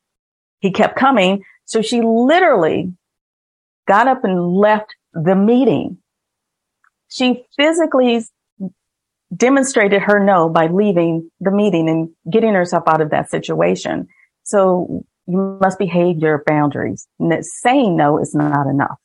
he 0.59 0.73
kept 0.73 0.97
coming. 0.97 1.45
So 1.65 1.81
she 1.81 2.01
literally 2.01 2.93
got 3.87 4.09
up 4.09 4.25
and 4.25 4.53
left 4.53 4.97
the 5.13 5.37
meeting. 5.37 5.99
She 7.07 7.45
physically 7.57 8.25
demonstrated 9.37 10.03
her 10.03 10.19
no 10.19 10.49
by 10.49 10.67
leaving 10.67 11.31
the 11.39 11.53
meeting 11.53 11.89
and 11.89 12.09
getting 12.33 12.55
herself 12.55 12.83
out 12.89 13.01
of 13.01 13.11
that 13.11 13.31
situation. 13.31 14.09
So 14.43 15.05
you 15.29 15.59
must 15.61 15.79
behave 15.79 16.19
your 16.19 16.43
boundaries. 16.45 17.07
Saying 17.63 17.97
no 17.97 18.19
is 18.19 18.35
not 18.35 18.67
enough 18.67 18.99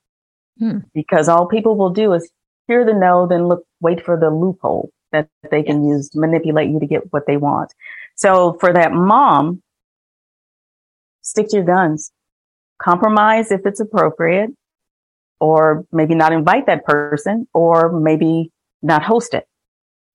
hmm. 0.58 0.80
because 0.94 1.28
all 1.30 1.48
people 1.48 1.76
will 1.76 1.90
do 1.92 2.14
is 2.14 2.30
hear 2.68 2.86
the 2.86 2.94
no, 2.94 3.28
then 3.28 3.48
look, 3.48 3.66
wait 3.82 4.04
for 4.04 4.20
the 4.20 4.30
loophole 4.30 4.92
that 5.12 5.30
they 5.52 5.64
can 5.64 5.88
use 5.88 6.10
to 6.10 6.20
manipulate 6.20 6.70
you 6.70 6.80
to 6.80 6.88
get 6.88 7.12
what 7.12 7.28
they 7.28 7.38
want. 7.38 7.74
So 8.16 8.58
for 8.60 8.74
that 8.74 8.92
mom, 8.92 9.62
stick 11.22 11.50
to 11.50 11.58
your 11.58 11.66
guns, 11.66 12.12
compromise 12.82 13.52
if 13.52 13.66
it's 13.66 13.80
appropriate, 13.80 14.52
or 15.40 15.86
maybe 15.92 16.16
not 16.16 16.32
invite 16.32 16.68
that 16.68 16.86
person, 16.86 17.48
or 17.54 17.92
maybe 17.92 18.52
not 18.82 19.04
host 19.04 19.34
it 19.34 19.48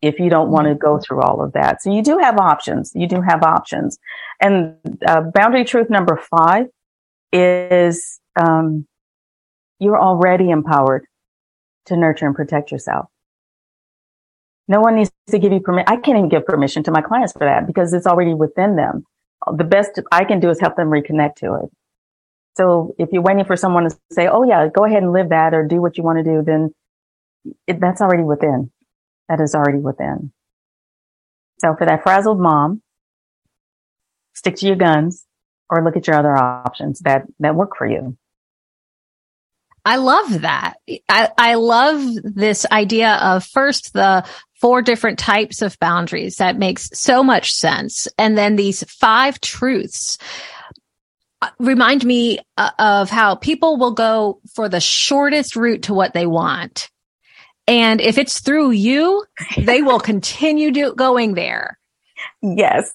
if 0.00 0.18
you 0.20 0.30
don't 0.30 0.50
want 0.50 0.68
to 0.68 0.74
go 0.74 0.94
mm-hmm. 0.94 1.02
through 1.02 1.22
all 1.22 1.42
of 1.42 1.52
that. 1.52 1.82
So 1.82 1.92
you 1.92 2.02
do 2.02 2.18
have 2.18 2.38
options. 2.38 2.92
You 2.94 3.08
do 3.08 3.20
have 3.20 3.42
options. 3.42 3.98
And 4.40 4.76
uh, 5.06 5.22
boundary 5.34 5.64
truth 5.64 5.90
number 5.90 6.16
five 6.16 6.66
is 7.32 8.20
um, 8.36 8.86
you're 9.78 10.00
already 10.00 10.50
empowered 10.50 11.06
to 11.86 11.96
nurture 11.96 12.26
and 12.26 12.34
protect 12.34 12.70
yourself. 12.70 13.06
No 14.66 14.80
one 14.80 14.96
needs 14.96 15.10
to 15.30 15.38
give 15.38 15.52
you 15.52 15.60
permission. 15.60 15.88
I 15.88 15.96
can't 15.96 16.18
even 16.18 16.28
give 16.28 16.44
permission 16.44 16.82
to 16.84 16.90
my 16.90 17.00
clients 17.00 17.32
for 17.32 17.40
that 17.46 17.66
because 17.66 17.92
it's 17.92 18.06
already 18.06 18.34
within 18.34 18.76
them. 18.76 19.04
The 19.56 19.64
best 19.64 19.98
I 20.12 20.24
can 20.24 20.40
do 20.40 20.50
is 20.50 20.60
help 20.60 20.76
them 20.76 20.90
reconnect 20.90 21.36
to 21.36 21.54
it. 21.54 21.70
So 22.56 22.94
if 22.98 23.10
you're 23.12 23.22
waiting 23.22 23.44
for 23.44 23.56
someone 23.56 23.84
to 23.84 23.96
say, 24.10 24.26
"Oh 24.26 24.42
yeah, 24.42 24.68
go 24.68 24.84
ahead 24.84 25.02
and 25.02 25.12
live 25.12 25.30
that," 25.30 25.54
or 25.54 25.64
do 25.64 25.80
what 25.80 25.96
you 25.96 26.02
want 26.02 26.18
to 26.18 26.24
do, 26.24 26.42
then 26.42 26.74
it, 27.66 27.80
that's 27.80 28.00
already 28.00 28.24
within 28.24 28.70
that 29.28 29.40
is 29.40 29.54
already 29.54 29.78
within. 29.78 30.32
So 31.58 31.74
for 31.76 31.86
that 31.86 32.02
frazzled 32.02 32.40
mom, 32.40 32.82
stick 34.34 34.56
to 34.56 34.66
your 34.66 34.76
guns 34.76 35.26
or 35.68 35.84
look 35.84 35.96
at 35.96 36.06
your 36.06 36.16
other 36.16 36.36
options 36.36 37.00
that, 37.00 37.26
that 37.40 37.54
work 37.54 37.76
for 37.76 37.86
you. 37.86 38.16
I 39.84 39.96
love 39.96 40.42
that. 40.42 40.74
I, 41.08 41.30
I 41.38 41.54
love 41.54 42.02
this 42.22 42.66
idea 42.70 43.14
of 43.14 43.44
first 43.44 43.92
the 43.92 44.24
four 44.60 44.82
different 44.82 45.18
types 45.18 45.62
of 45.62 45.78
boundaries. 45.78 46.36
That 46.36 46.58
makes 46.58 46.90
so 46.92 47.22
much 47.22 47.52
sense. 47.52 48.08
And 48.18 48.36
then 48.36 48.56
these 48.56 48.82
five 48.84 49.40
truths 49.40 50.18
uh, 51.40 51.50
remind 51.58 52.04
me 52.04 52.40
uh, 52.56 52.70
of 52.78 53.10
how 53.10 53.36
people 53.36 53.76
will 53.76 53.92
go 53.92 54.40
for 54.54 54.68
the 54.68 54.80
shortest 54.80 55.54
route 55.56 55.82
to 55.82 55.94
what 55.94 56.12
they 56.12 56.26
want. 56.26 56.90
And 57.68 58.00
if 58.00 58.18
it's 58.18 58.40
through 58.40 58.72
you, 58.72 59.24
they 59.56 59.82
will 59.82 60.00
continue 60.12 60.70
do, 60.70 60.94
going 60.94 61.34
there. 61.34 61.78
Yes. 62.42 62.92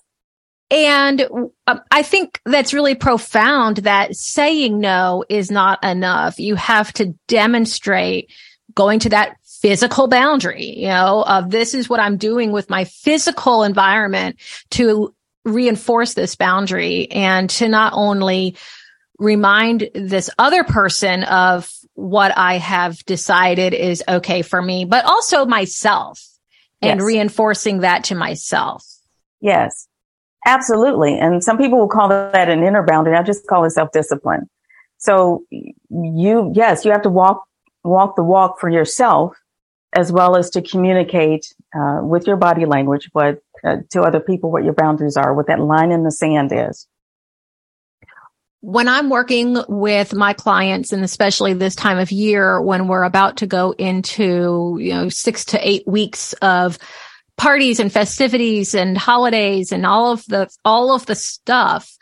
And 0.73 1.21
um, 1.67 1.81
I 1.91 2.01
think 2.01 2.41
that's 2.45 2.73
really 2.73 2.95
profound 2.95 3.77
that 3.77 4.15
saying 4.15 4.79
no 4.79 5.23
is 5.29 5.51
not 5.51 5.83
enough. 5.83 6.39
You 6.39 6.55
have 6.55 6.91
to 6.93 7.13
demonstrate 7.27 8.31
going 8.73 8.99
to 9.01 9.09
that 9.09 9.37
physical 9.43 10.07
boundary, 10.07 10.65
you 10.79 10.87
know, 10.87 11.23
of 11.27 11.51
this 11.51 11.75
is 11.75 11.87
what 11.87 11.99
I'm 11.99 12.17
doing 12.17 12.51
with 12.51 12.71
my 12.71 12.85
physical 12.85 13.61
environment 13.61 14.37
to 14.71 15.13
reinforce 15.45 16.15
this 16.15 16.35
boundary 16.35 17.07
and 17.11 17.51
to 17.51 17.69
not 17.69 17.93
only 17.95 18.57
remind 19.19 19.91
this 19.93 20.31
other 20.39 20.63
person 20.63 21.23
of 21.23 21.71
what 21.93 22.35
I 22.35 22.57
have 22.57 23.05
decided 23.05 23.75
is 23.75 24.03
okay 24.07 24.41
for 24.41 24.59
me, 24.59 24.85
but 24.85 25.05
also 25.05 25.45
myself 25.45 26.27
and 26.81 26.99
yes. 26.99 27.05
reinforcing 27.05 27.81
that 27.81 28.05
to 28.05 28.15
myself. 28.15 28.83
Yes, 29.39 29.87
absolutely. 30.45 31.17
And 31.17 31.43
some 31.43 31.57
people 31.57 31.79
will 31.79 31.87
call 31.87 32.09
that 32.09 32.49
an 32.49 32.63
inner 32.63 32.83
boundary. 32.83 33.15
I 33.15 33.23
just 33.23 33.47
call 33.47 33.65
it 33.65 33.71
self 33.71 33.91
discipline. 33.91 34.49
So 34.97 35.43
you, 35.49 36.51
yes, 36.55 36.85
you 36.85 36.91
have 36.91 37.01
to 37.03 37.09
walk, 37.09 37.43
walk 37.83 38.15
the 38.15 38.23
walk 38.23 38.59
for 38.59 38.69
yourself 38.69 39.35
as 39.95 40.11
well 40.11 40.35
as 40.35 40.49
to 40.51 40.61
communicate 40.61 41.53
uh, 41.75 41.99
with 42.01 42.25
your 42.25 42.37
body 42.37 42.65
language, 42.65 43.09
what 43.13 43.39
uh, 43.63 43.77
to 43.91 44.01
other 44.01 44.19
people, 44.19 44.51
what 44.51 44.63
your 44.63 44.73
boundaries 44.73 45.17
are, 45.17 45.33
what 45.33 45.47
that 45.47 45.59
line 45.59 45.91
in 45.91 46.03
the 46.03 46.11
sand 46.11 46.51
is 46.53 46.87
when 48.63 48.87
I'm 48.87 49.09
working 49.09 49.57
with 49.67 50.13
my 50.13 50.31
clients 50.31 50.93
and 50.93 51.03
especially 51.03 51.51
this 51.51 51.75
time 51.75 51.97
of 51.97 52.13
year 52.13 52.61
when 52.61 52.87
we're 52.87 53.03
about 53.03 53.35
to 53.37 53.45
go 53.45 53.71
into, 53.71 54.77
you 54.79 54.93
know, 54.93 55.09
six 55.09 55.43
to 55.45 55.67
eight 55.67 55.85
weeks 55.85 56.31
of 56.41 56.79
parties 57.37 57.79
and 57.79 57.91
festivities 57.91 58.73
and 58.73 58.97
holidays 58.97 59.71
and 59.71 59.85
all 59.85 60.11
of 60.11 60.25
the, 60.25 60.49
all 60.63 60.93
of 60.93 61.05
the 61.05 61.15
stuff, 61.15 61.97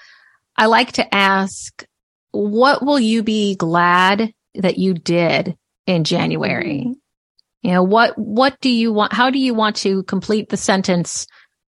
I 0.56 0.66
like 0.66 0.94
to 0.94 1.16
ask, 1.16 1.86
what 2.32 2.86
will 2.86 3.00
you 3.00 3.24
be 3.24 3.56
glad 3.56 4.34
that 4.56 4.78
you 4.78 4.94
did 4.94 5.58
in 5.86 6.04
January? 6.04 6.82
Mm-hmm. 6.82 6.94
You 7.64 7.74
know, 7.74 7.84
what, 7.84 8.18
what 8.18 8.60
do 8.60 8.70
you 8.70 8.92
want? 8.92 9.14
How 9.14 9.30
do 9.30 9.38
you 9.38 9.54
want 9.54 9.76
to 9.78 10.04
complete 10.04 10.50
the 10.50 10.58
sentence 10.58 11.28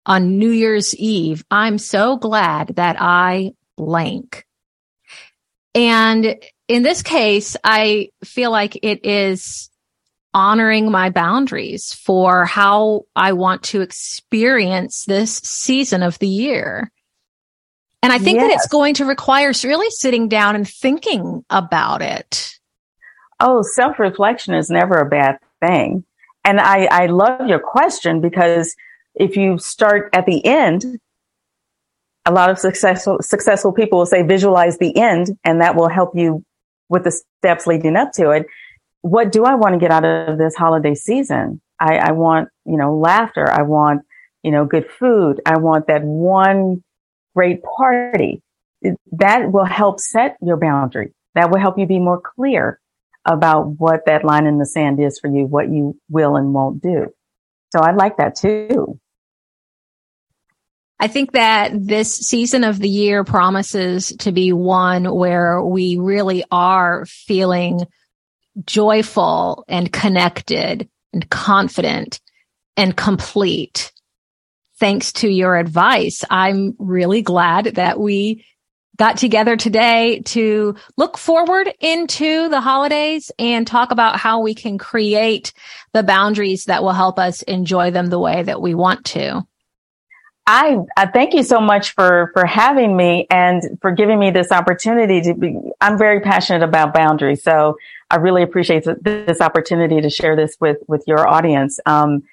on 0.06 0.38
New 0.38 0.52
Year's 0.52 0.94
Eve? 0.96 1.46
I'm 1.50 1.78
so 1.78 2.18
glad 2.18 2.76
that 2.76 2.98
I 3.00 3.54
blank. 3.78 4.46
And 5.74 6.36
in 6.68 6.84
this 6.84 7.04
case, 7.04 7.56
I 7.64 8.10
feel 8.24 8.52
like 8.52 8.80
it 8.84 9.06
is 9.06 9.70
honoring 10.34 10.92
my 10.92 11.10
boundaries 11.10 11.94
for 11.94 12.46
how 12.46 13.06
I 13.16 13.34
want 13.34 13.64
to 13.64 13.82
experience 13.82 15.06
this 15.06 15.38
season 15.38 16.04
of 16.04 16.20
the 16.20 16.28
year. 16.28 16.92
And 18.04 18.14
I 18.14 18.20
think 18.20 18.38
yes. 18.38 18.48
that 18.48 18.56
it's 18.56 18.68
going 18.68 18.94
to 18.96 19.06
require 19.06 19.52
really 19.64 19.90
sitting 19.90 20.30
down 20.30 20.56
and 20.56 20.68
thinking 20.68 21.44
about 21.50 22.02
it. 22.02 22.54
Oh, 23.40 23.62
self 23.62 24.00
reflection 24.00 24.54
is 24.54 24.70
never 24.70 24.96
a 24.96 25.10
bad 25.10 25.40
thing. 25.60 26.04
And 26.46 26.60
I, 26.60 26.86
I 26.86 27.06
love 27.08 27.48
your 27.48 27.60
question 27.60 28.22
because 28.22 28.76
if 29.16 29.36
you 29.36 29.58
start 29.58 30.10
at 30.14 30.26
the 30.26 30.46
end, 30.46 31.00
a 32.26 32.32
lot 32.32 32.50
of 32.50 32.60
successful 32.60 33.18
successful 33.22 33.72
people 33.72 34.00
will 34.00 34.06
say 34.06 34.22
visualize 34.22 34.78
the 34.78 34.96
end 34.98 35.38
and 35.44 35.62
that 35.62 35.76
will 35.76 35.90
help 35.90 36.12
you 36.14 36.44
with 36.90 37.06
the 37.06 37.22
steps 37.40 37.66
leading 37.66 37.96
up 37.96 38.12
to 38.14 38.32
it 38.32 38.46
what 39.08 39.32
do 39.32 39.46
i 39.46 39.56
want 39.56 39.74
to 39.74 39.80
get 39.80 39.92
out 39.92 40.06
of 40.06 40.38
this 40.38 40.56
holiday 40.56 40.96
season? 40.96 41.62
I, 41.80 41.98
I 41.98 42.12
want 42.12 42.50
you 42.66 42.78
know 42.78 42.98
laughter. 42.98 43.50
I 43.50 43.64
want 43.64 44.02
you 44.44 44.52
know 44.52 44.66
good 44.66 44.90
food. 45.00 45.42
I 45.46 45.58
want 45.58 45.88
that 45.88 46.04
one 46.04 46.84
great 47.36 47.62
party. 47.64 48.42
That 49.14 49.52
will 49.52 49.66
help 49.66 50.00
set 50.00 50.38
your 50.42 50.58
boundary. 50.58 51.14
That 51.36 51.52
will 51.52 51.60
help 51.60 51.78
you 51.78 51.86
be 51.86 52.00
more 52.00 52.22
clear 52.22 52.80
about 53.26 53.80
what 53.80 54.06
that 54.06 54.24
line 54.24 54.46
in 54.46 54.58
the 54.58 54.66
sand 54.66 55.00
is 55.00 55.20
for 55.20 55.28
you 55.28 55.46
what 55.46 55.70
you 55.70 56.00
will 56.10 56.36
and 56.36 56.54
won't 56.54 56.82
do. 56.82 57.08
So 57.74 57.82
i 57.82 57.92
like 57.92 58.18
that 58.18 58.36
too. 58.36 59.00
I 61.00 61.08
think 61.08 61.34
that 61.34 61.72
this 61.74 62.16
season 62.16 62.64
of 62.64 62.80
the 62.80 62.90
year 62.90 63.24
promises 63.24 64.16
to 64.20 64.32
be 64.32 64.52
one 64.52 65.14
where 65.14 65.62
we 65.62 65.98
really 65.98 66.44
are 66.50 67.06
feeling 67.06 67.86
joyful 68.66 69.66
and 69.68 69.92
connected 69.92 70.90
and 71.14 71.30
confident 71.30 72.20
and 72.76 72.96
complete. 72.96 73.92
Thanks 74.80 75.12
to 75.14 75.28
your 75.28 75.58
advice, 75.58 76.24
I'm 76.30 76.76
really 76.78 77.22
glad 77.22 77.76
that 77.76 78.00
we 78.00 78.46
got 78.98 79.18
together 79.18 79.56
today 79.56 80.22
to 80.26 80.76
look 80.98 81.18
forward 81.18 81.72
into 81.80 82.50
the 82.50 82.62
holidays 82.62 83.32
and 83.38 83.66
talk 83.66 83.92
about 83.92 84.20
how 84.20 84.40
we 84.40 84.56
can 84.56 84.78
create 84.78 85.54
the 85.94 86.04
boundaries 86.04 86.66
that 86.66 86.84
will 86.84 86.94
help 86.94 87.20
us 87.20 87.44
enjoy 87.44 87.92
them 87.92 88.08
the 88.08 88.20
way 88.20 88.44
that 88.44 88.62
we 88.62 88.74
want 88.74 89.06
to. 89.06 89.46
I, 90.50 90.78
I 90.96 91.08
thank 91.08 91.34
you 91.34 91.44
so 91.44 91.60
much 91.60 91.94
for, 91.94 92.32
for 92.34 92.46
having 92.46 92.96
me 92.96 93.28
and 93.30 93.62
for 93.82 93.92
giving 93.92 94.18
me 94.18 94.32
this 94.32 94.52
opportunity 94.52 95.20
to 95.22 95.34
be, 95.34 95.60
I'm 95.82 95.98
very 95.98 96.22
passionate 96.22 96.64
about 96.64 96.94
boundaries. 96.94 97.44
So 97.44 97.78
I 98.10 98.16
really 98.16 98.44
appreciate 98.44 98.88
this 99.02 99.42
opportunity 99.42 100.00
to 100.00 100.10
share 100.10 100.38
this 100.38 100.56
with, 100.62 100.78
with 100.88 101.04
your 101.06 101.28
audience. 101.28 101.82
Um, 101.86 102.24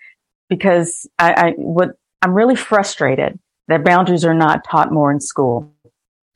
because 0.49 1.09
I, 1.19 1.33
I, 1.33 1.51
what 1.57 1.97
I'm 2.23 2.35
really 2.35 2.55
frustrated 2.55 3.39
that 3.69 3.85
boundaries 3.85 4.25
are 4.25 4.35
not 4.35 4.63
taught 4.65 4.93
more 4.93 5.11
in 5.11 5.21
school. 5.21 5.73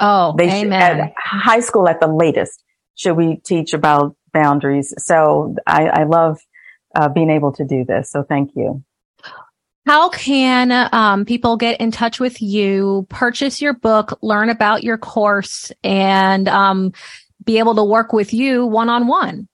Oh, 0.00 0.34
they 0.36 0.50
amen. 0.62 0.96
Should, 0.96 1.00
at 1.00 1.12
high 1.16 1.60
school 1.60 1.88
at 1.88 2.00
the 2.00 2.08
latest 2.08 2.64
should 2.96 3.14
we 3.14 3.36
teach 3.36 3.72
about 3.72 4.16
boundaries. 4.32 4.92
So 4.98 5.54
I, 5.66 5.86
I 5.86 6.02
love 6.04 6.40
uh, 6.96 7.08
being 7.08 7.30
able 7.30 7.52
to 7.52 7.64
do 7.64 7.84
this. 7.84 8.10
So 8.10 8.24
thank 8.24 8.56
you. 8.56 8.82
How 9.88 10.10
can 10.10 10.70
um, 10.92 11.24
people 11.24 11.56
get 11.56 11.80
in 11.80 11.90
touch 11.90 12.20
with 12.20 12.42
you, 12.42 13.06
purchase 13.08 13.62
your 13.62 13.72
book, 13.72 14.18
learn 14.20 14.50
about 14.50 14.84
your 14.84 14.98
course, 14.98 15.72
and 15.82 16.46
um, 16.46 16.92
be 17.44 17.58
able 17.58 17.74
to 17.74 17.82
work 17.82 18.12
with 18.12 18.34
you 18.34 18.66
one 18.66 18.90
on 18.90 19.06
one? 19.06 19.48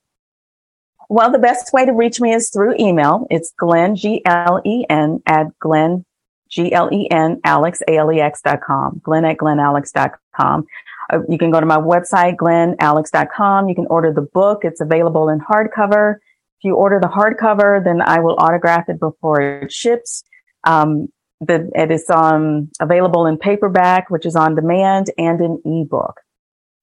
Well, 1.07 1.31
the 1.31 1.39
best 1.39 1.71
way 1.71 1.85
to 1.85 1.93
reach 1.93 2.19
me 2.19 2.33
is 2.33 2.49
through 2.49 2.75
email. 2.77 3.25
It's 3.29 3.53
Glen, 3.57 3.95
G 3.95 4.21
L 4.25 4.61
E 4.65 4.85
N, 4.89 5.23
at 5.25 5.57
Glen, 5.59 6.03
G 6.49 6.73
L 6.73 6.89
E 6.91 7.09
N, 7.09 7.39
Alex, 7.45 7.81
A 7.87 7.95
L 7.95 8.11
E 8.11 8.19
X 8.19 8.41
dot 8.41 8.59
com. 8.59 8.99
Glen 9.05 9.23
at 9.23 9.37
glenalex.com. 9.37 10.65
Uh, 11.13 11.19
you 11.29 11.37
can 11.37 11.49
go 11.49 11.61
to 11.61 11.65
my 11.65 11.77
website, 11.77 12.35
glenalex.com. 12.35 13.69
You 13.69 13.75
can 13.75 13.87
order 13.87 14.11
the 14.11 14.23
book. 14.23 14.65
It's 14.65 14.81
available 14.81 15.29
in 15.29 15.39
hardcover 15.39 16.17
you 16.63 16.75
order 16.75 16.99
the 16.99 17.07
hardcover, 17.07 17.83
then 17.83 18.01
I 18.01 18.19
will 18.19 18.35
autograph 18.37 18.89
it 18.89 18.99
before 18.99 19.41
it 19.41 19.71
ships. 19.71 20.23
Um, 20.63 21.07
the, 21.41 21.69
it 21.75 21.91
is 21.91 22.09
um, 22.09 22.71
available 22.79 23.25
in 23.25 23.37
paperback, 23.37 24.09
which 24.09 24.25
is 24.25 24.35
on 24.35 24.55
demand, 24.55 25.11
and 25.17 25.41
in 25.41 25.61
ebook. 25.65 26.21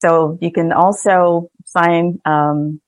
So 0.01 0.39
you 0.41 0.53
can 0.53 0.73
also 0.73 1.49
sign, 1.65 2.21
um, 2.25 2.81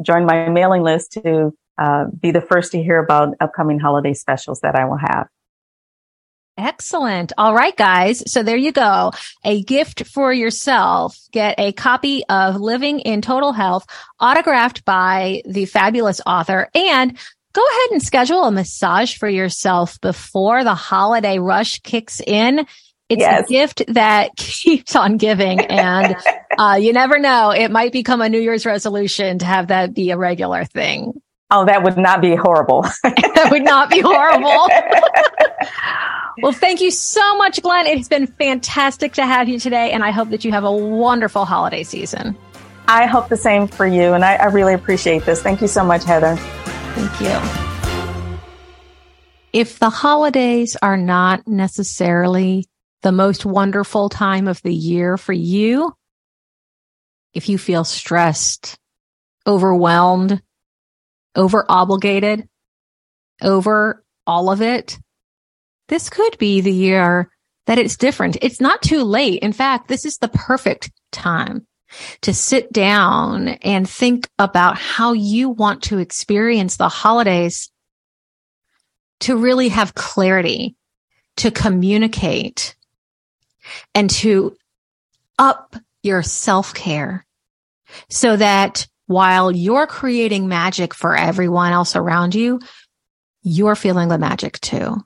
join 0.00 0.26
my 0.26 0.48
mailing 0.48 0.82
list 0.82 1.12
to 1.12 1.52
uh, 1.78 2.04
be 2.18 2.30
the 2.30 2.40
first 2.40 2.72
to 2.72 2.82
hear 2.82 2.98
about 3.02 3.34
upcoming 3.40 3.78
holiday 3.78 4.14
specials 4.14 4.60
that 4.60 4.74
I 4.74 4.84
will 4.84 4.98
have. 4.98 5.28
Excellent. 6.58 7.32
All 7.38 7.54
right, 7.54 7.76
guys. 7.76 8.30
So 8.30 8.42
there 8.42 8.56
you 8.56 8.72
go. 8.72 9.12
A 9.44 9.62
gift 9.62 10.06
for 10.06 10.32
yourself. 10.32 11.18
Get 11.32 11.58
a 11.58 11.72
copy 11.72 12.24
of 12.28 12.56
Living 12.56 13.00
in 13.00 13.22
Total 13.22 13.52
Health 13.52 13.86
autographed 14.20 14.84
by 14.84 15.42
the 15.46 15.64
fabulous 15.64 16.20
author 16.26 16.68
and 16.74 17.18
go 17.52 17.62
ahead 17.62 17.90
and 17.92 18.02
schedule 18.02 18.44
a 18.44 18.50
massage 18.50 19.16
for 19.16 19.28
yourself 19.28 20.00
before 20.00 20.62
the 20.62 20.74
holiday 20.74 21.38
rush 21.38 21.80
kicks 21.80 22.20
in. 22.20 22.66
It's 23.08 23.20
yes. 23.20 23.44
a 23.44 23.48
gift 23.48 23.82
that 23.88 24.30
keeps 24.36 24.94
on 24.94 25.16
giving 25.16 25.60
and 25.60 26.16
uh, 26.58 26.78
you 26.80 26.92
never 26.92 27.18
know. 27.18 27.50
It 27.50 27.70
might 27.70 27.92
become 27.92 28.20
a 28.20 28.28
New 28.28 28.40
Year's 28.40 28.66
resolution 28.66 29.38
to 29.38 29.46
have 29.46 29.68
that 29.68 29.94
be 29.94 30.10
a 30.10 30.18
regular 30.18 30.64
thing. 30.64 31.20
Oh, 31.50 31.66
that 31.66 31.82
would 31.82 31.98
not 31.98 32.22
be 32.22 32.34
horrible. 32.34 32.82
that 33.02 33.48
would 33.50 33.62
not 33.62 33.90
be 33.90 34.00
horrible. 34.00 34.68
Well, 36.38 36.52
thank 36.52 36.80
you 36.80 36.90
so 36.90 37.36
much, 37.36 37.60
Glen. 37.62 37.86
It's 37.86 38.08
been 38.08 38.26
fantastic 38.26 39.12
to 39.14 39.26
have 39.26 39.48
you 39.48 39.58
today, 39.58 39.90
and 39.92 40.02
I 40.02 40.10
hope 40.10 40.30
that 40.30 40.44
you 40.44 40.52
have 40.52 40.64
a 40.64 40.72
wonderful 40.72 41.44
holiday 41.44 41.82
season. 41.82 42.36
I 42.88 43.06
hope 43.06 43.28
the 43.28 43.36
same 43.36 43.68
for 43.68 43.86
you, 43.86 44.12
and 44.14 44.24
I, 44.24 44.36
I 44.36 44.46
really 44.46 44.74
appreciate 44.74 45.24
this. 45.24 45.42
Thank 45.42 45.60
you 45.60 45.68
so 45.68 45.84
much, 45.84 46.04
Heather. 46.04 46.36
Thank 46.36 47.20
you. 47.20 48.38
If 49.52 49.78
the 49.78 49.90
holidays 49.90 50.76
are 50.80 50.96
not 50.96 51.46
necessarily 51.46 52.66
the 53.02 53.12
most 53.12 53.44
wonderful 53.44 54.08
time 54.08 54.48
of 54.48 54.62
the 54.62 54.74
year 54.74 55.18
for 55.18 55.32
you, 55.32 55.94
if 57.34 57.48
you 57.48 57.58
feel 57.58 57.84
stressed, 57.84 58.78
overwhelmed, 59.46 60.40
over 61.34 61.64
obligated, 61.68 62.48
over 63.42 64.02
all 64.26 64.50
of 64.50 64.62
it, 64.62 64.98
this 65.92 66.08
could 66.08 66.38
be 66.38 66.62
the 66.62 66.72
year 66.72 67.30
that 67.66 67.78
it's 67.78 67.98
different. 67.98 68.38
It's 68.40 68.62
not 68.62 68.80
too 68.80 69.04
late. 69.04 69.42
In 69.42 69.52
fact, 69.52 69.88
this 69.88 70.06
is 70.06 70.16
the 70.16 70.28
perfect 70.28 70.90
time 71.10 71.66
to 72.22 72.32
sit 72.32 72.72
down 72.72 73.48
and 73.48 73.86
think 73.86 74.26
about 74.38 74.78
how 74.78 75.12
you 75.12 75.50
want 75.50 75.82
to 75.82 75.98
experience 75.98 76.78
the 76.78 76.88
holidays 76.88 77.70
to 79.20 79.36
really 79.36 79.68
have 79.68 79.94
clarity, 79.94 80.76
to 81.36 81.50
communicate 81.50 82.74
and 83.94 84.08
to 84.08 84.56
up 85.38 85.76
your 86.02 86.22
self 86.22 86.72
care 86.72 87.26
so 88.08 88.34
that 88.34 88.86
while 89.08 89.52
you're 89.52 89.86
creating 89.86 90.48
magic 90.48 90.94
for 90.94 91.14
everyone 91.14 91.72
else 91.72 91.94
around 91.96 92.34
you, 92.34 92.60
you're 93.42 93.76
feeling 93.76 94.08
the 94.08 94.16
magic 94.16 94.58
too. 94.60 94.96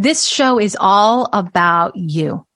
This 0.00 0.24
show 0.24 0.60
is 0.60 0.76
all 0.78 1.28
about 1.32 1.96
you 1.96 2.46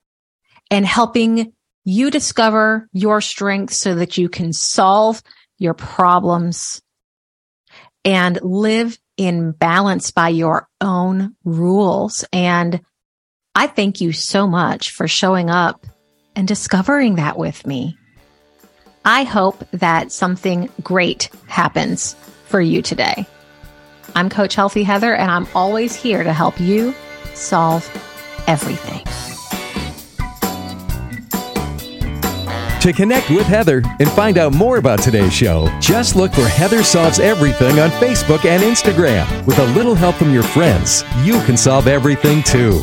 and 0.70 0.86
helping 0.86 1.52
you 1.84 2.10
discover 2.12 2.88
your 2.92 3.20
strengths 3.20 3.76
so 3.76 3.96
that 3.96 4.16
you 4.16 4.28
can 4.28 4.52
solve 4.52 5.20
your 5.58 5.74
problems 5.74 6.80
and 8.04 8.38
live 8.42 8.96
in 9.16 9.50
balance 9.50 10.12
by 10.12 10.28
your 10.28 10.68
own 10.80 11.34
rules. 11.44 12.24
And 12.32 12.80
I 13.56 13.66
thank 13.66 14.00
you 14.00 14.12
so 14.12 14.46
much 14.46 14.92
for 14.92 15.08
showing 15.08 15.50
up 15.50 15.84
and 16.36 16.46
discovering 16.46 17.16
that 17.16 17.36
with 17.36 17.66
me. 17.66 17.98
I 19.04 19.24
hope 19.24 19.64
that 19.72 20.12
something 20.12 20.68
great 20.80 21.28
happens 21.48 22.14
for 22.46 22.60
you 22.60 22.82
today. 22.82 23.26
I'm 24.14 24.30
Coach 24.30 24.54
Healthy 24.54 24.84
Heather, 24.84 25.14
and 25.14 25.28
I'm 25.28 25.48
always 25.56 25.96
here 25.96 26.22
to 26.22 26.32
help 26.32 26.60
you 26.60 26.94
solve 27.34 27.88
everything. 28.46 29.04
To 32.82 32.92
connect 32.92 33.30
with 33.30 33.46
Heather 33.46 33.80
and 34.00 34.10
find 34.10 34.38
out 34.38 34.52
more 34.52 34.78
about 34.78 35.00
today's 35.00 35.32
show, 35.32 35.68
just 35.80 36.16
look 36.16 36.32
for 36.32 36.48
Heather 36.48 36.82
Solves 36.82 37.20
Everything 37.20 37.78
on 37.78 37.90
Facebook 37.90 38.44
and 38.44 38.60
Instagram. 38.60 39.46
With 39.46 39.60
a 39.60 39.66
little 39.66 39.94
help 39.94 40.16
from 40.16 40.34
your 40.34 40.42
friends, 40.42 41.04
you 41.22 41.40
can 41.42 41.56
solve 41.56 41.86
everything 41.86 42.42
too. 42.42 42.82